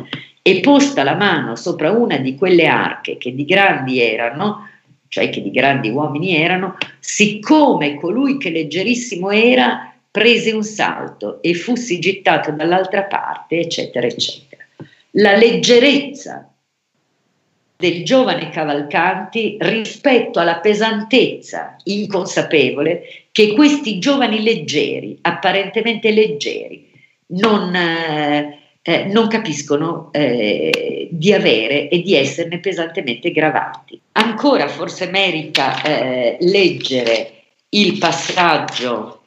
[0.41, 4.67] E posta la mano sopra una di quelle arche che di grandi erano,
[5.07, 11.53] cioè che di grandi uomini erano, siccome colui che leggerissimo era prese un salto e
[11.53, 14.61] fussi gittato dall'altra parte, eccetera, eccetera
[15.15, 16.51] la leggerezza
[17.82, 23.01] del giovane Cavalcanti rispetto alla pesantezza inconsapevole
[23.32, 26.89] che questi giovani leggeri, apparentemente leggeri,
[27.34, 33.99] non, eh, eh, non capiscono eh, di avere e di esserne pesantemente gravati.
[34.11, 37.32] Ancora forse merita eh, leggere
[37.69, 39.21] il passaggio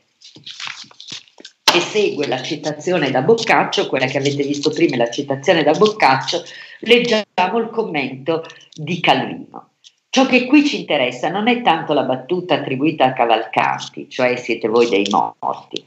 [1.75, 6.45] che segue la citazione da Boccaccio, quella che avete visto prima, la citazione da Boccaccio,
[6.81, 9.71] leggiamo il commento di Calvino.
[10.09, 14.69] Ciò che qui ci interessa non è tanto la battuta attribuita a Cavalcanti, cioè siete
[14.69, 15.85] voi dei morti,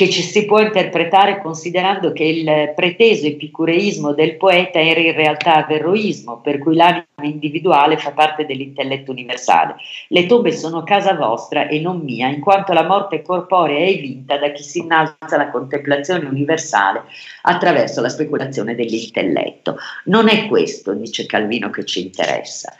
[0.00, 5.56] che ci si può interpretare considerando che il preteso epicureismo del poeta era in realtà
[5.56, 9.74] averroismo, per cui l'anima individuale fa parte dell'intelletto universale.
[10.08, 14.38] Le tombe sono casa vostra e non mia, in quanto la morte corporea è vinta
[14.38, 17.02] da chi si innalza alla contemplazione universale
[17.42, 19.76] attraverso la speculazione dell'intelletto.
[20.04, 22.74] Non è questo, dice Calvino, che ci interessa.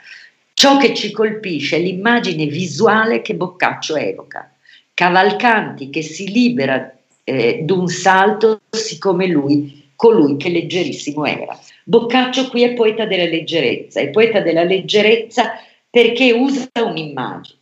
[0.55, 4.51] Ciò che ci colpisce è l'immagine visuale che Boccaccio evoca.
[4.95, 11.57] Cavalcanti che si libera eh, d'un salto, siccome lui, colui che leggerissimo era.
[11.83, 15.53] Boccaccio qui è poeta della leggerezza, è poeta della leggerezza
[15.89, 17.59] perché usa un'immagine.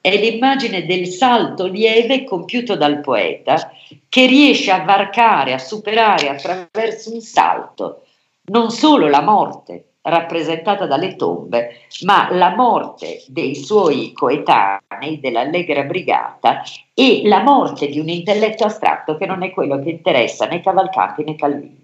[0.00, 3.72] È l'immagine del salto lieve compiuto dal poeta
[4.08, 8.04] che riesce a varcare, a superare attraverso un salto
[8.50, 16.62] non solo la morte, rappresentata dalle tombe, ma la morte dei suoi coetanei dell'Allegra Brigata
[16.94, 21.24] e la morte di un intelletto astratto che non è quello che interessa né Cavalcanti
[21.24, 21.78] né Calvino.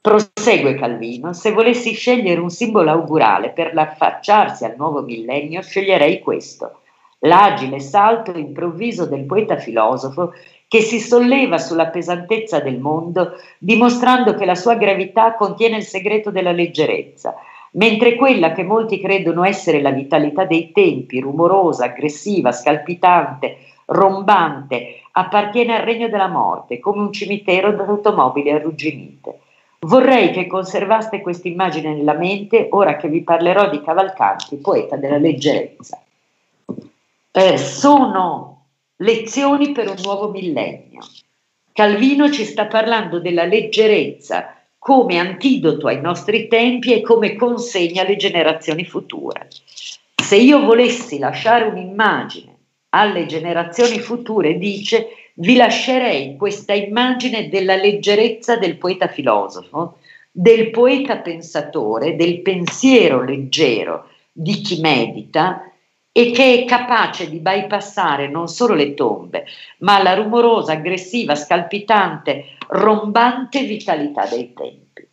[0.00, 6.80] Prosegue Calvino, se volessi scegliere un simbolo augurale per l'affacciarsi al nuovo millennio, sceglierei questo,
[7.20, 10.32] l'agile salto improvviso del poeta filosofo
[10.74, 16.32] che si solleva sulla pesantezza del mondo, dimostrando che la sua gravità contiene il segreto
[16.32, 17.36] della leggerezza,
[17.74, 25.76] mentre quella che molti credono essere la vitalità dei tempi, rumorosa, aggressiva, scalpitante, rombante, appartiene
[25.76, 29.38] al regno della morte, come un cimitero d'automobili arrugginite.
[29.78, 35.18] Vorrei che conservaste questa immagine nella mente ora che vi parlerò di Cavalcanti, poeta della
[35.18, 36.02] leggerezza.
[37.30, 38.63] Eh, sono
[38.98, 41.00] Lezioni per un nuovo millennio.
[41.72, 48.14] Calvino ci sta parlando della leggerezza come antidoto ai nostri tempi e come consegna alle
[48.14, 49.48] generazioni future.
[50.14, 52.56] Se io volessi lasciare un'immagine
[52.90, 59.98] alle generazioni future, dice, vi lascerei questa immagine della leggerezza del poeta filosofo,
[60.30, 65.68] del poeta pensatore, del pensiero leggero di chi medita,
[66.16, 69.46] e che è capace di bypassare non solo le tombe,
[69.78, 75.08] ma la rumorosa, aggressiva, scalpitante, rombante vitalità dei tempi.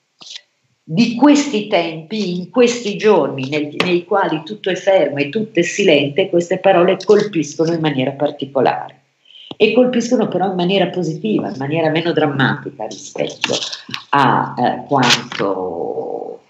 [0.83, 5.63] Di questi tempi, in questi giorni nei, nei quali tutto è fermo e tutto è
[5.63, 8.99] silente, queste parole colpiscono in maniera particolare
[9.57, 13.55] e colpiscono però in maniera positiva, in maniera meno drammatica rispetto
[14.09, 16.40] a eh, quanto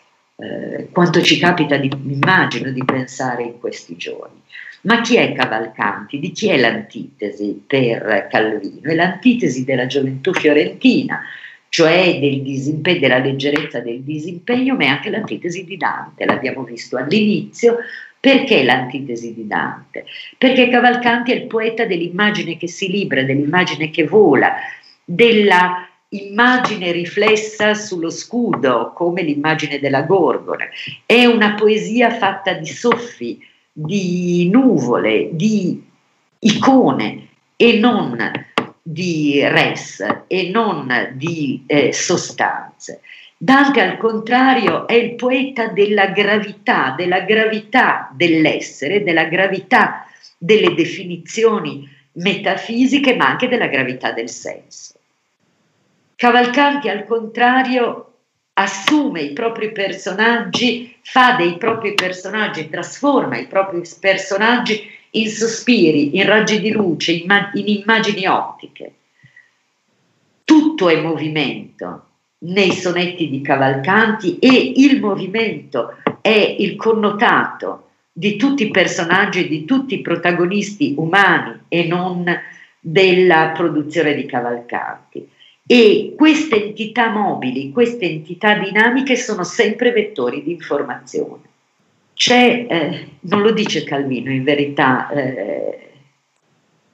[0.41, 4.39] eh, quanto ci capita di, immagino, di pensare in questi giorni.
[4.81, 6.19] Ma chi è Cavalcanti?
[6.19, 8.89] Di chi è l'antitesi per Calvino?
[8.89, 11.21] È l'antitesi della gioventù fiorentina,
[11.69, 16.97] cioè del disimpegno, della leggerezza del disimpegno, ma è anche l'antitesi di Dante, l'abbiamo visto
[16.97, 17.77] all'inizio.
[18.19, 20.05] Perché l'antitesi di Dante?
[20.37, 24.53] Perché Cavalcanti è il poeta dell'immagine che si libera, dell'immagine che vola,
[25.03, 30.65] della immagine riflessa sullo scudo, come l'immagine della gorgona.
[31.05, 33.39] È una poesia fatta di soffi,
[33.71, 35.81] di nuvole, di
[36.39, 38.17] icone e non
[38.83, 43.01] di res e non di eh, sostanze.
[43.37, 50.05] Dante al contrario è il poeta della gravità, della gravità dell'essere, della gravità
[50.37, 54.99] delle definizioni metafisiche, ma anche della gravità del senso.
[56.21, 58.13] Cavalcanti al contrario
[58.53, 66.27] assume i propri personaggi, fa dei propri personaggi, trasforma i propri personaggi in sospiri, in
[66.27, 68.93] raggi di luce, in, in immagini ottiche.
[70.43, 72.05] Tutto è movimento
[72.41, 79.65] nei sonetti di Cavalcanti e il movimento è il connotato di tutti i personaggi, di
[79.65, 82.31] tutti i protagonisti umani e non
[82.79, 85.39] della produzione di Cavalcanti.
[85.71, 91.43] E queste entità mobili, queste entità dinamiche sono sempre vettori di informazione.
[92.13, 95.91] C'è, eh, non lo dice Calvino, in verità, eh,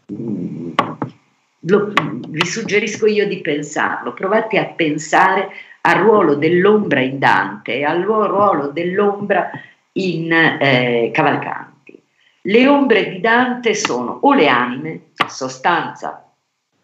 [0.06, 1.92] lo,
[2.28, 5.50] vi suggerisco io di pensarlo, provate a pensare
[5.82, 9.50] al ruolo dell'ombra in Dante e al ruolo dell'ombra
[9.94, 12.00] in eh, Cavalcanti.
[12.42, 16.27] Le ombre di Dante sono o le anime, sostanza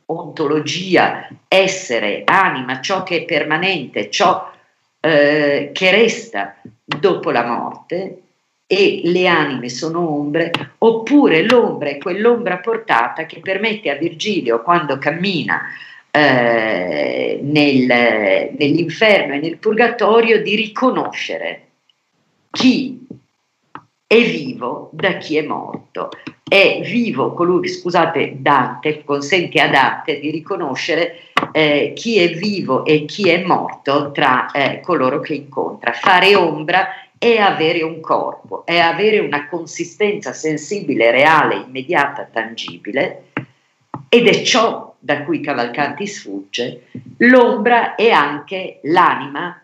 [0.08, 4.52] ontologia, essere, anima, ciò che è permanente, ciò
[5.00, 8.22] eh, che resta dopo la morte
[8.66, 14.98] e le anime sono ombre, oppure l'ombra è quell'ombra portata che permette a Virgilio quando
[14.98, 15.62] cammina
[16.10, 17.86] eh, nel,
[18.58, 21.68] nell'inferno e nel purgatorio di riconoscere
[22.52, 23.06] chi
[24.06, 26.10] è vivo da chi è morto
[26.54, 33.06] è vivo colui, scusate, Dante consente a Dante di riconoscere eh, chi è vivo e
[33.06, 35.94] chi è morto tra eh, coloro che incontra.
[35.94, 43.30] Fare ombra è avere un corpo, è avere una consistenza sensibile, reale, immediata, tangibile
[44.08, 46.84] ed è ciò da cui Cavalcanti sfugge.
[47.18, 49.60] L'ombra è anche l'anima,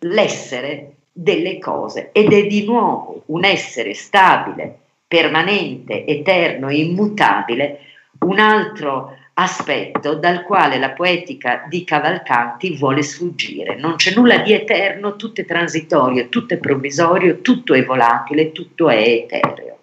[0.00, 7.78] l'essere delle cose ed è di nuovo un essere stabile, permanente, eterno immutabile,
[8.20, 13.76] un altro aspetto dal quale la poetica di Cavalcanti vuole sfuggire.
[13.76, 18.88] Non c'è nulla di eterno, tutto è transitorio, tutto è provvisorio, tutto è volatile, tutto
[18.88, 19.78] è etereo.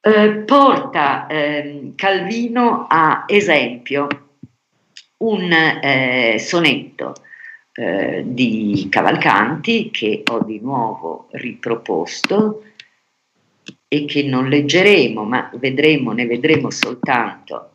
[0.00, 4.06] Eh, porta eh, Calvino a esempio
[5.18, 7.14] un eh, sonetto
[7.76, 12.62] eh, di Cavalcanti che ho di nuovo riproposto
[13.88, 17.70] e che non leggeremo, ma vedremo, ne vedremo soltanto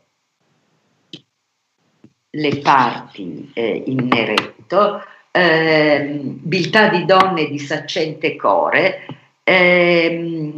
[2.31, 9.05] le parti eh, in neretto, eh, Biltà di donne di saccente core.
[9.43, 10.53] Eh,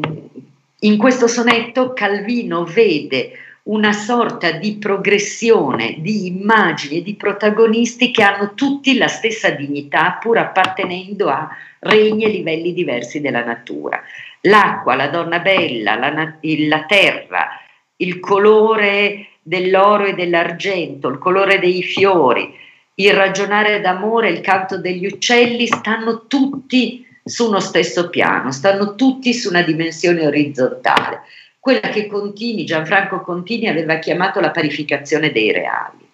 [0.80, 3.32] in questo sonetto Calvino vede
[3.64, 10.18] una sorta di progressione di immagini e di protagonisti che hanno tutti la stessa dignità
[10.20, 11.47] pur appartenendo a
[11.80, 14.01] regni e livelli diversi della natura.
[14.41, 17.49] L'acqua, la donna bella, la, la terra,
[17.97, 22.51] il colore dell'oro e dell'argento, il colore dei fiori,
[22.95, 29.34] il ragionare d'amore, il canto degli uccelli stanno tutti su uno stesso piano, stanno tutti
[29.34, 31.22] su una dimensione orizzontale
[31.62, 36.09] quella che Contini, Gianfranco Contini aveva chiamato la parificazione dei reali.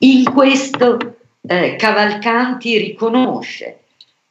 [0.00, 3.78] In questo eh, Cavalcanti riconosce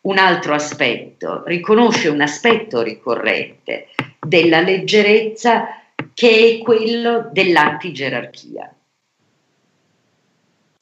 [0.01, 3.87] un altro aspetto, riconosce un aspetto ricorrente
[4.19, 5.81] della leggerezza
[6.13, 8.71] che è quello dell'antigerarchia.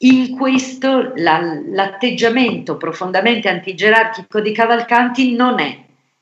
[0.02, 5.78] In questo la, l'atteggiamento profondamente antigerarchico di Cavalcanti non è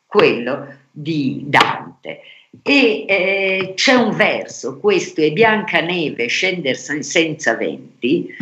[0.07, 2.21] quello di Dante
[2.63, 8.35] e eh, c'è un verso, questo è Biancaneve scender senza venti,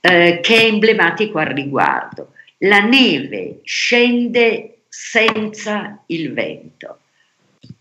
[0.00, 2.32] eh, che è emblematico al riguardo.
[2.58, 6.98] La neve scende senza il vento.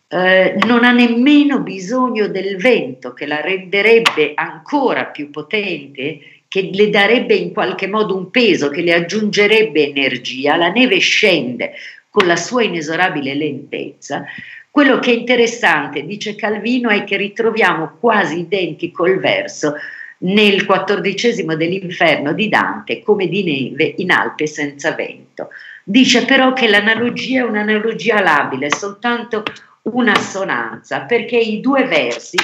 [0.10, 6.90] Eh, non ha nemmeno bisogno del vento che la renderebbe ancora più potente che le
[6.90, 11.74] darebbe in qualche modo un peso, che le aggiungerebbe energia, la neve scende
[12.10, 14.26] con la sua inesorabile lentezza,
[14.70, 19.76] quello che è interessante, dice Calvino, è che ritroviamo quasi identico il verso
[20.20, 25.50] nel quattordicesimo dell'inferno di Dante come di neve in Alpe senza vento.
[25.84, 29.44] Dice però che l'analogia è un'analogia labile, soltanto
[29.84, 32.38] un'assonanza, perché i due versi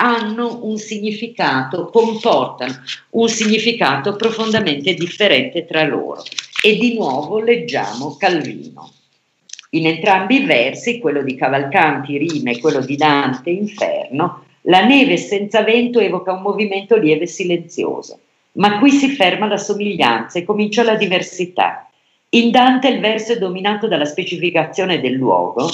[0.00, 6.22] hanno un significato, comportano un significato profondamente differente tra loro.
[6.62, 8.97] E di nuovo leggiamo Calvino.
[9.70, 15.16] In entrambi i versi, quello di Cavalcanti, Rime e quello di Dante, Inferno, la neve
[15.18, 18.18] senza vento evoca un movimento lieve e silenzioso,
[18.52, 21.88] ma qui si ferma la somiglianza e comincia la diversità.
[22.30, 25.68] In Dante il verso è dominato dalla specificazione del luogo,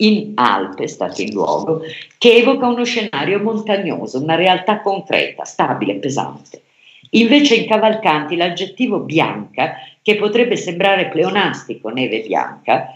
[0.00, 1.82] in Alpe è stato il luogo,
[2.18, 6.62] che evoca uno scenario montagnoso, una realtà concreta, stabile pesante.
[7.10, 12.94] Invece in Cavalcanti l'aggettivo bianca, che potrebbe sembrare pleonastico, neve bianca,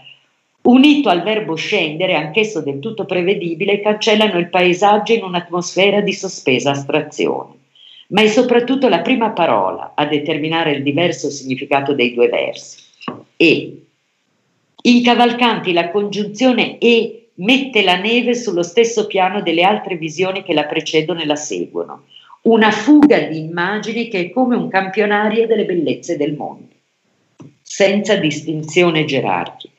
[0.63, 6.71] unito al verbo scendere, anch'esso del tutto prevedibile, cancellano il paesaggio in un'atmosfera di sospesa
[6.71, 7.61] astrazione.
[8.09, 12.77] Ma è soprattutto la prima parola a determinare il diverso significato dei due versi.
[13.37, 13.77] E.
[14.85, 20.53] In Cavalcanti la congiunzione e mette la neve sullo stesso piano delle altre visioni che
[20.53, 22.05] la precedono e la seguono.
[22.43, 26.67] Una fuga di immagini che è come un campionario delle bellezze del mondo,
[27.61, 29.72] senza distinzione gerarchica.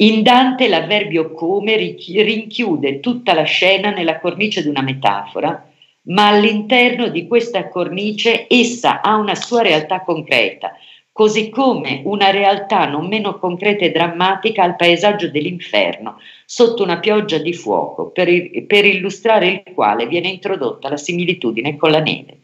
[0.00, 5.68] In Dante l'avverbio come rinchiude tutta la scena nella cornice di una metafora,
[6.02, 10.70] ma all'interno di questa cornice essa ha una sua realtà concreta,
[11.10, 17.38] così come una realtà non meno concreta e drammatica al paesaggio dell'inferno, sotto una pioggia
[17.38, 18.28] di fuoco, per,
[18.66, 22.38] per illustrare il quale viene introdotta la similitudine con la neve.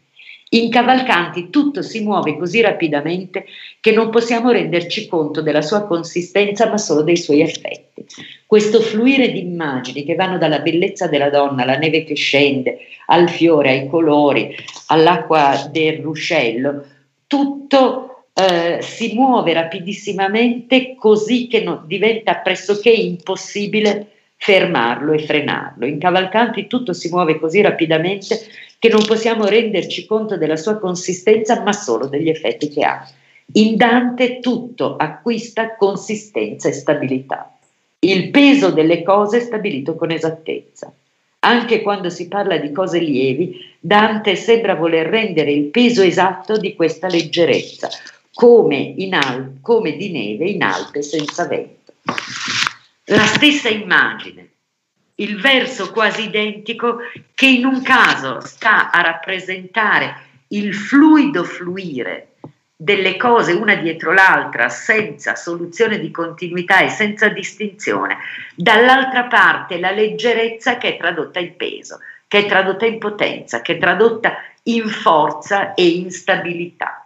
[0.55, 3.45] In Cavalcanti tutto si muove così rapidamente
[3.81, 8.05] che non possiamo renderci conto della sua consistenza ma solo dei suoi effetti.
[8.45, 12.77] Questo fluire di immagini che vanno dalla bellezza della donna, alla neve che scende,
[13.07, 14.55] al fiore, ai colori,
[14.87, 16.85] all'acqua del ruscello,
[17.27, 25.85] tutto eh, si muove rapidissimamente così che no, diventa pressoché impossibile fermarlo e frenarlo.
[25.85, 28.39] In Cavalcanti tutto si muove così rapidamente
[28.79, 33.07] che non possiamo renderci conto della sua consistenza, ma solo degli effetti che ha.
[33.53, 37.57] In Dante tutto acquista consistenza e stabilità.
[37.99, 40.93] Il peso delle cose è stabilito con esattezza.
[41.39, 46.73] Anche quando si parla di cose lievi, Dante sembra voler rendere il peso esatto di
[46.75, 47.89] questa leggerezza,
[48.33, 51.93] come, Al- come di neve in Alpe senza vento.
[53.05, 54.49] La stessa immagine,
[55.15, 56.97] il verso quasi identico
[57.33, 62.29] che in un caso sta a rappresentare il fluido fluire
[62.75, 68.17] delle cose una dietro l'altra senza soluzione di continuità e senza distinzione,
[68.53, 73.75] dall'altra parte la leggerezza che è tradotta in peso, che è tradotta in potenza, che
[73.75, 77.04] è tradotta in forza e in stabilità.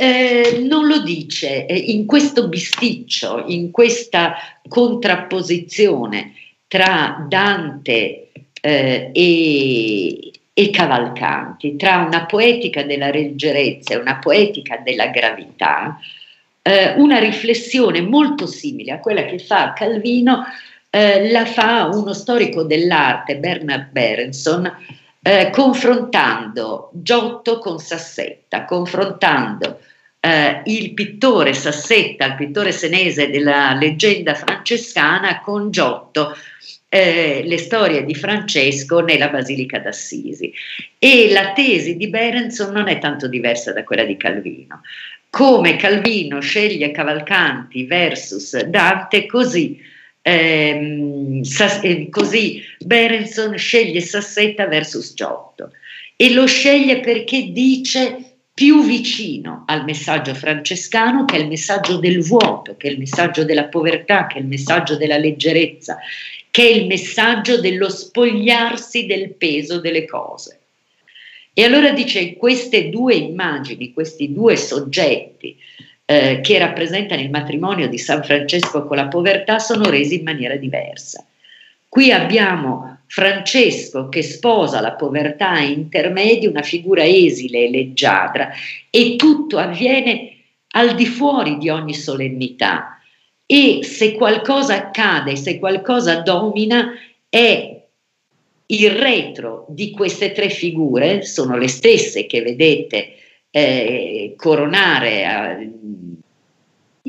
[0.00, 4.36] Eh, non lo dice eh, in questo bisticcio, in questa
[4.68, 6.34] contrapposizione
[6.68, 8.30] tra Dante
[8.60, 15.98] eh, e, e, Cavalcanti, tra una poetica della leggerezza e una poetica della gravità,
[16.62, 20.44] eh, una riflessione molto simile a quella che fa Calvino,
[20.90, 24.72] eh, la fa uno storico dell'arte, Bernard Berenson,
[25.22, 29.80] eh, confrontando Giotto con Sassetta, confrontando
[30.20, 36.36] eh, il pittore Sassetta, il pittore senese della leggenda francescana, con Giotto,
[36.88, 40.52] eh, le storie di Francesco nella Basilica d'Assisi.
[40.98, 44.80] E la tesi di Berenson non è tanto diversa da quella di Calvino.
[45.30, 49.78] Come Calvino sceglie Cavalcanti versus Dante, così,
[50.22, 51.42] ehm,
[51.82, 55.70] eh, così Berenson sceglie Sassetta versus Giotto.
[56.16, 58.27] E lo sceglie perché dice
[58.58, 63.44] più vicino al messaggio francescano che è il messaggio del vuoto, che è il messaggio
[63.44, 65.96] della povertà, che è il messaggio della leggerezza,
[66.50, 70.58] che è il messaggio dello spogliarsi del peso delle cose.
[71.52, 75.56] E allora dice queste due immagini, questi due soggetti
[76.04, 80.56] eh, che rappresentano il matrimonio di San Francesco con la povertà sono resi in maniera
[80.56, 81.24] diversa.
[81.88, 88.50] Qui abbiamo Francesco che sposa la povertà intermedia, una figura esile e leggiadra,
[88.90, 90.36] e tutto avviene
[90.72, 93.00] al di fuori di ogni solennità.
[93.46, 96.92] E se qualcosa accade, se qualcosa domina,
[97.30, 97.82] è
[98.66, 103.14] il retro di queste tre figure sono le stesse che vedete
[103.50, 105.70] eh, coronare eh,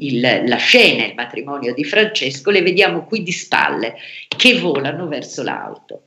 [0.08, 3.96] il, la scena, il matrimonio di Francesco, le vediamo qui di spalle
[4.28, 6.04] che volano verso l'auto.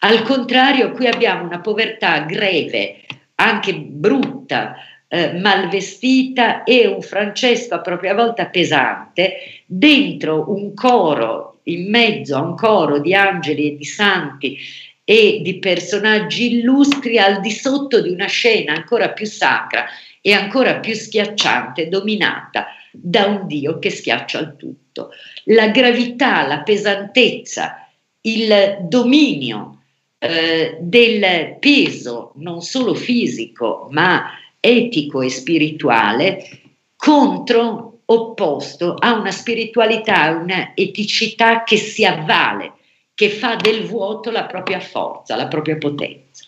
[0.00, 3.02] Al contrario, qui abbiamo una povertà greve,
[3.36, 4.76] anche brutta,
[5.08, 12.42] eh, malvestita e un Francesco a propria volta pesante dentro un coro, in mezzo a
[12.42, 14.58] un coro di angeli e di santi
[15.04, 19.86] e di personaggi illustri al di sotto di una scena ancora più sacra
[20.20, 22.66] e ancora più schiacciante, dominata
[23.00, 25.10] da un Dio che schiaccia il tutto.
[25.44, 27.86] La gravità, la pesantezza,
[28.22, 29.82] il dominio
[30.18, 36.48] eh, del peso non solo fisico ma etico e spirituale
[36.96, 42.72] contro opposto a una spiritualità, a una eticità che si avvale,
[43.14, 46.44] che fa del vuoto la propria forza, la propria potenza.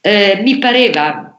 [0.00, 1.36] Eh, mi pareva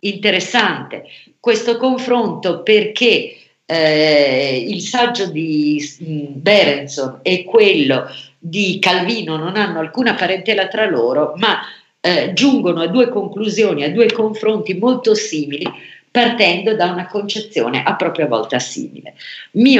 [0.00, 1.04] interessante
[1.40, 3.36] questo confronto perché
[3.66, 8.06] eh, il saggio di mm, Berenson e quello
[8.38, 11.58] di Calvino non hanno alcuna parentela tra loro, ma
[12.00, 15.66] eh, giungono a due conclusioni, a due confronti molto simili,
[16.08, 19.14] partendo da una concezione a propria volta simile.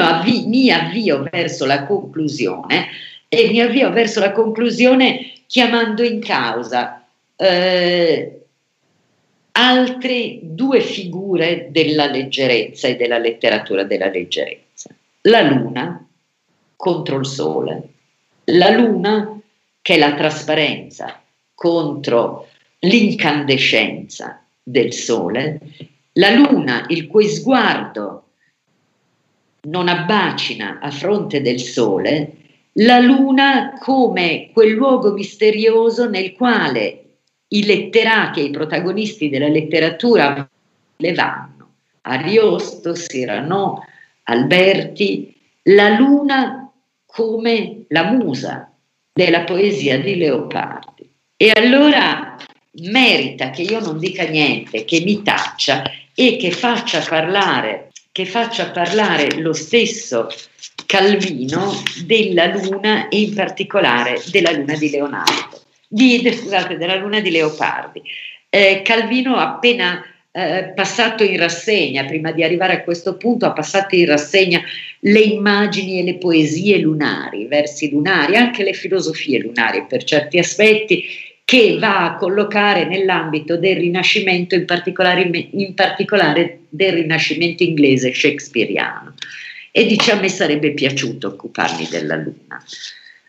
[0.01, 2.89] Avvi- mi avvio verso la conclusione
[3.29, 7.07] e mi avvio verso la conclusione chiamando in causa
[7.37, 8.36] eh,
[9.59, 14.91] altre due figure della leggerezza e della letteratura della leggerezza.
[15.23, 16.07] La luna
[16.77, 17.83] contro il sole,
[18.45, 19.41] la luna
[19.81, 21.23] che è la trasparenza
[21.55, 22.49] contro
[22.81, 25.61] l'incandescenza del sole,
[26.13, 28.25] la luna il cui sguardo
[29.63, 32.33] non abbacina a fronte del sole,
[32.73, 37.06] la luna come quel luogo misterioso nel quale
[37.49, 40.49] i letterati e i protagonisti della letteratura
[40.97, 41.75] le vanno.
[42.03, 43.85] Ariosto, Cyrano,
[44.25, 45.35] Alberti,
[45.65, 46.71] la luna
[47.05, 48.71] come la musa
[49.13, 51.11] della poesia di Leopardi.
[51.37, 52.37] E allora
[52.83, 55.83] merita che io non dica niente, che mi taccia
[56.15, 60.29] e che faccia parlare, che faccia parlare lo stesso
[60.87, 61.73] Calvino
[62.05, 65.66] della luna e in particolare della luna di Leonardo
[65.97, 68.03] di, scusate, della luna di Leopardi.
[68.51, 73.95] Eh, Calvino appena eh, passato in rassegna, prima di arrivare a questo punto, ha passato
[73.95, 74.61] in rassegna
[75.01, 80.39] le immagini e le poesie lunari, i versi lunari, anche le filosofie lunari per certi
[80.39, 81.05] aspetti,
[81.43, 89.15] che va a collocare nell'ambito del Rinascimento, in particolare, in particolare del Rinascimento inglese shakespeariano.
[89.71, 92.63] E dice a me sarebbe piaciuto occuparmi della luna.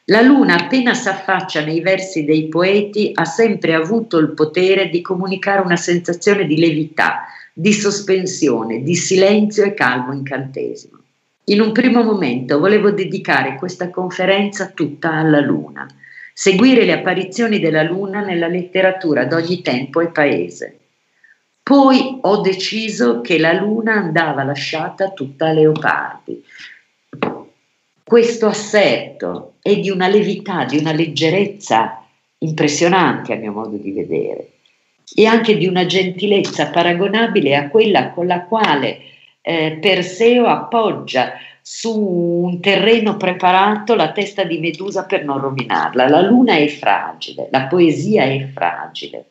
[0.09, 5.59] La luna, appena s'affaccia nei versi dei poeti, ha sempre avuto il potere di comunicare
[5.59, 10.97] una sensazione di levità, di sospensione, di silenzio e calmo incantesimo.
[11.45, 15.85] In un primo momento volevo dedicare questa conferenza tutta alla luna,
[16.33, 20.77] seguire le apparizioni della luna nella letteratura d'ogni tempo e paese.
[21.61, 26.41] Poi ho deciso che la luna andava lasciata tutta a Leopardi,
[28.07, 32.05] questo assetto è di una levità, di una leggerezza
[32.37, 34.51] impressionante a mio modo di vedere
[35.13, 38.99] e anche di una gentilezza paragonabile a quella con la quale
[39.41, 46.07] eh, Perseo appoggia su un terreno preparato la testa di Medusa per non rovinarla.
[46.07, 49.25] La luna è fragile, la poesia è fragile.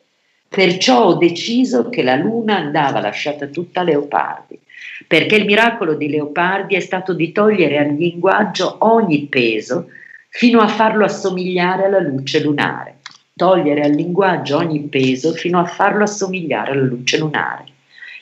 [0.47, 4.59] Perciò ho deciso che la luna andava lasciata tutta a Leopardi
[5.05, 9.89] perché il miracolo di Leopardi è stato di togliere al linguaggio ogni peso
[10.29, 12.95] fino a farlo assomigliare alla luce lunare.
[13.35, 17.63] Togliere al linguaggio ogni peso fino a farlo assomigliare alla luce lunare.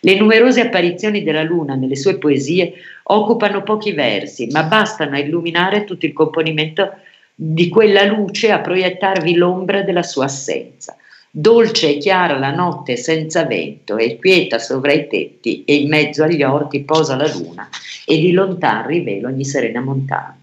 [0.02, 5.84] Le numerose apparizioni della luna nelle sue poesie occupano pochi versi, ma bastano a illuminare
[5.84, 6.92] tutto il componimento
[7.34, 10.96] di quella luce a proiettarvi l'ombra della sua assenza.
[11.38, 16.24] Dolce e chiara la notte senza vento e quieta sovra i tetti e in mezzo
[16.24, 17.68] agli orti posa la luna
[18.06, 20.40] e di lontan rivela ogni serena montagna.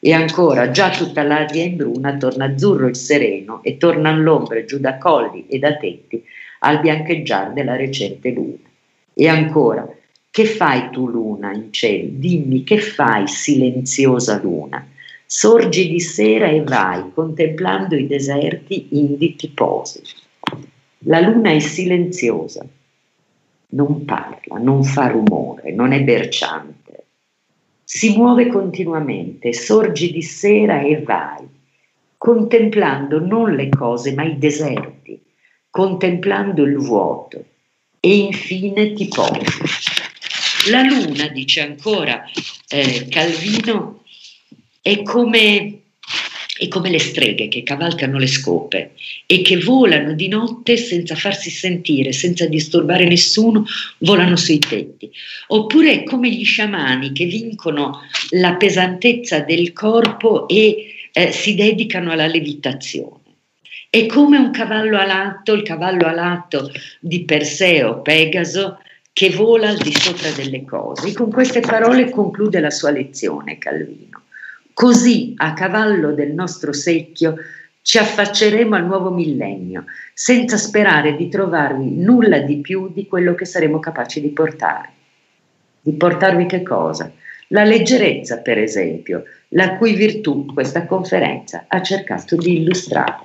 [0.00, 4.80] E ancora, già tutta l'aria in bruna torna azzurro il sereno e tornan l'ombre giù
[4.80, 6.20] da colli e da tetti
[6.58, 8.68] al biancheggiar della recente luna.
[9.14, 9.88] E ancora,
[10.28, 12.08] che fai tu luna in cielo?
[12.10, 14.84] Dimmi che fai silenziosa luna?
[15.28, 20.00] Sorgi di sera e vai, contemplando i deserti indi ti posi.
[21.00, 22.64] La luna è silenziosa,
[23.70, 27.04] non parla, non fa rumore, non è berciante.
[27.82, 31.44] Si muove continuamente, sorgi di sera e vai,
[32.16, 35.20] contemplando non le cose ma i deserti,
[35.70, 37.44] contemplando il vuoto
[37.98, 40.70] e infine ti posi.
[40.70, 42.24] La luna, dice ancora
[42.68, 44.02] eh, Calvino,
[44.86, 45.80] è come
[46.58, 48.92] è come le streghe che cavalcano le scope
[49.26, 53.66] e che volano di notte senza farsi sentire, senza disturbare nessuno,
[53.98, 55.10] volano sui tetti.
[55.48, 62.12] Oppure è come gli sciamani che vincono la pesantezza del corpo e eh, si dedicano
[62.12, 63.20] alla levitazione.
[63.90, 66.70] È come un cavallo alatto, il cavallo alatto
[67.00, 68.78] di Perseo, Pegaso,
[69.12, 71.08] che vola al di sopra delle cose.
[71.08, 74.24] E con queste parole conclude la sua lezione Calvino.
[74.76, 77.36] Così, a cavallo del nostro secchio,
[77.80, 83.46] ci affacceremo al nuovo millennio, senza sperare di trovarvi nulla di più di quello che
[83.46, 84.90] saremo capaci di portare.
[85.80, 87.10] Di portarvi che cosa?
[87.48, 93.24] La leggerezza, per esempio, la cui virtù questa conferenza ha cercato di illustrare.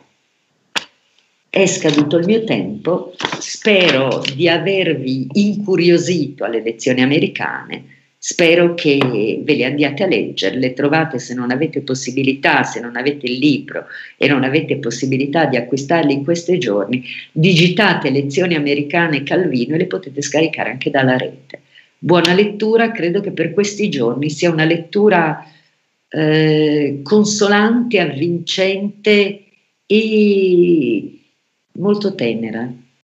[1.49, 7.90] È scaduto il mio tempo, spero di avervi incuriosito alle lezioni americane
[8.23, 8.99] Spero che
[9.43, 13.39] ve le andiate a leggere, le trovate se non avete possibilità, se non avete il
[13.39, 19.79] libro e non avete possibilità di acquistarli in questi giorni, digitate lezioni americane Calvino e
[19.79, 21.61] le potete scaricare anche dalla rete.
[21.97, 25.43] Buona lettura, credo che per questi giorni sia una lettura
[26.07, 29.45] eh, consolante, avvincente
[29.87, 31.19] e
[31.71, 32.71] molto tenera.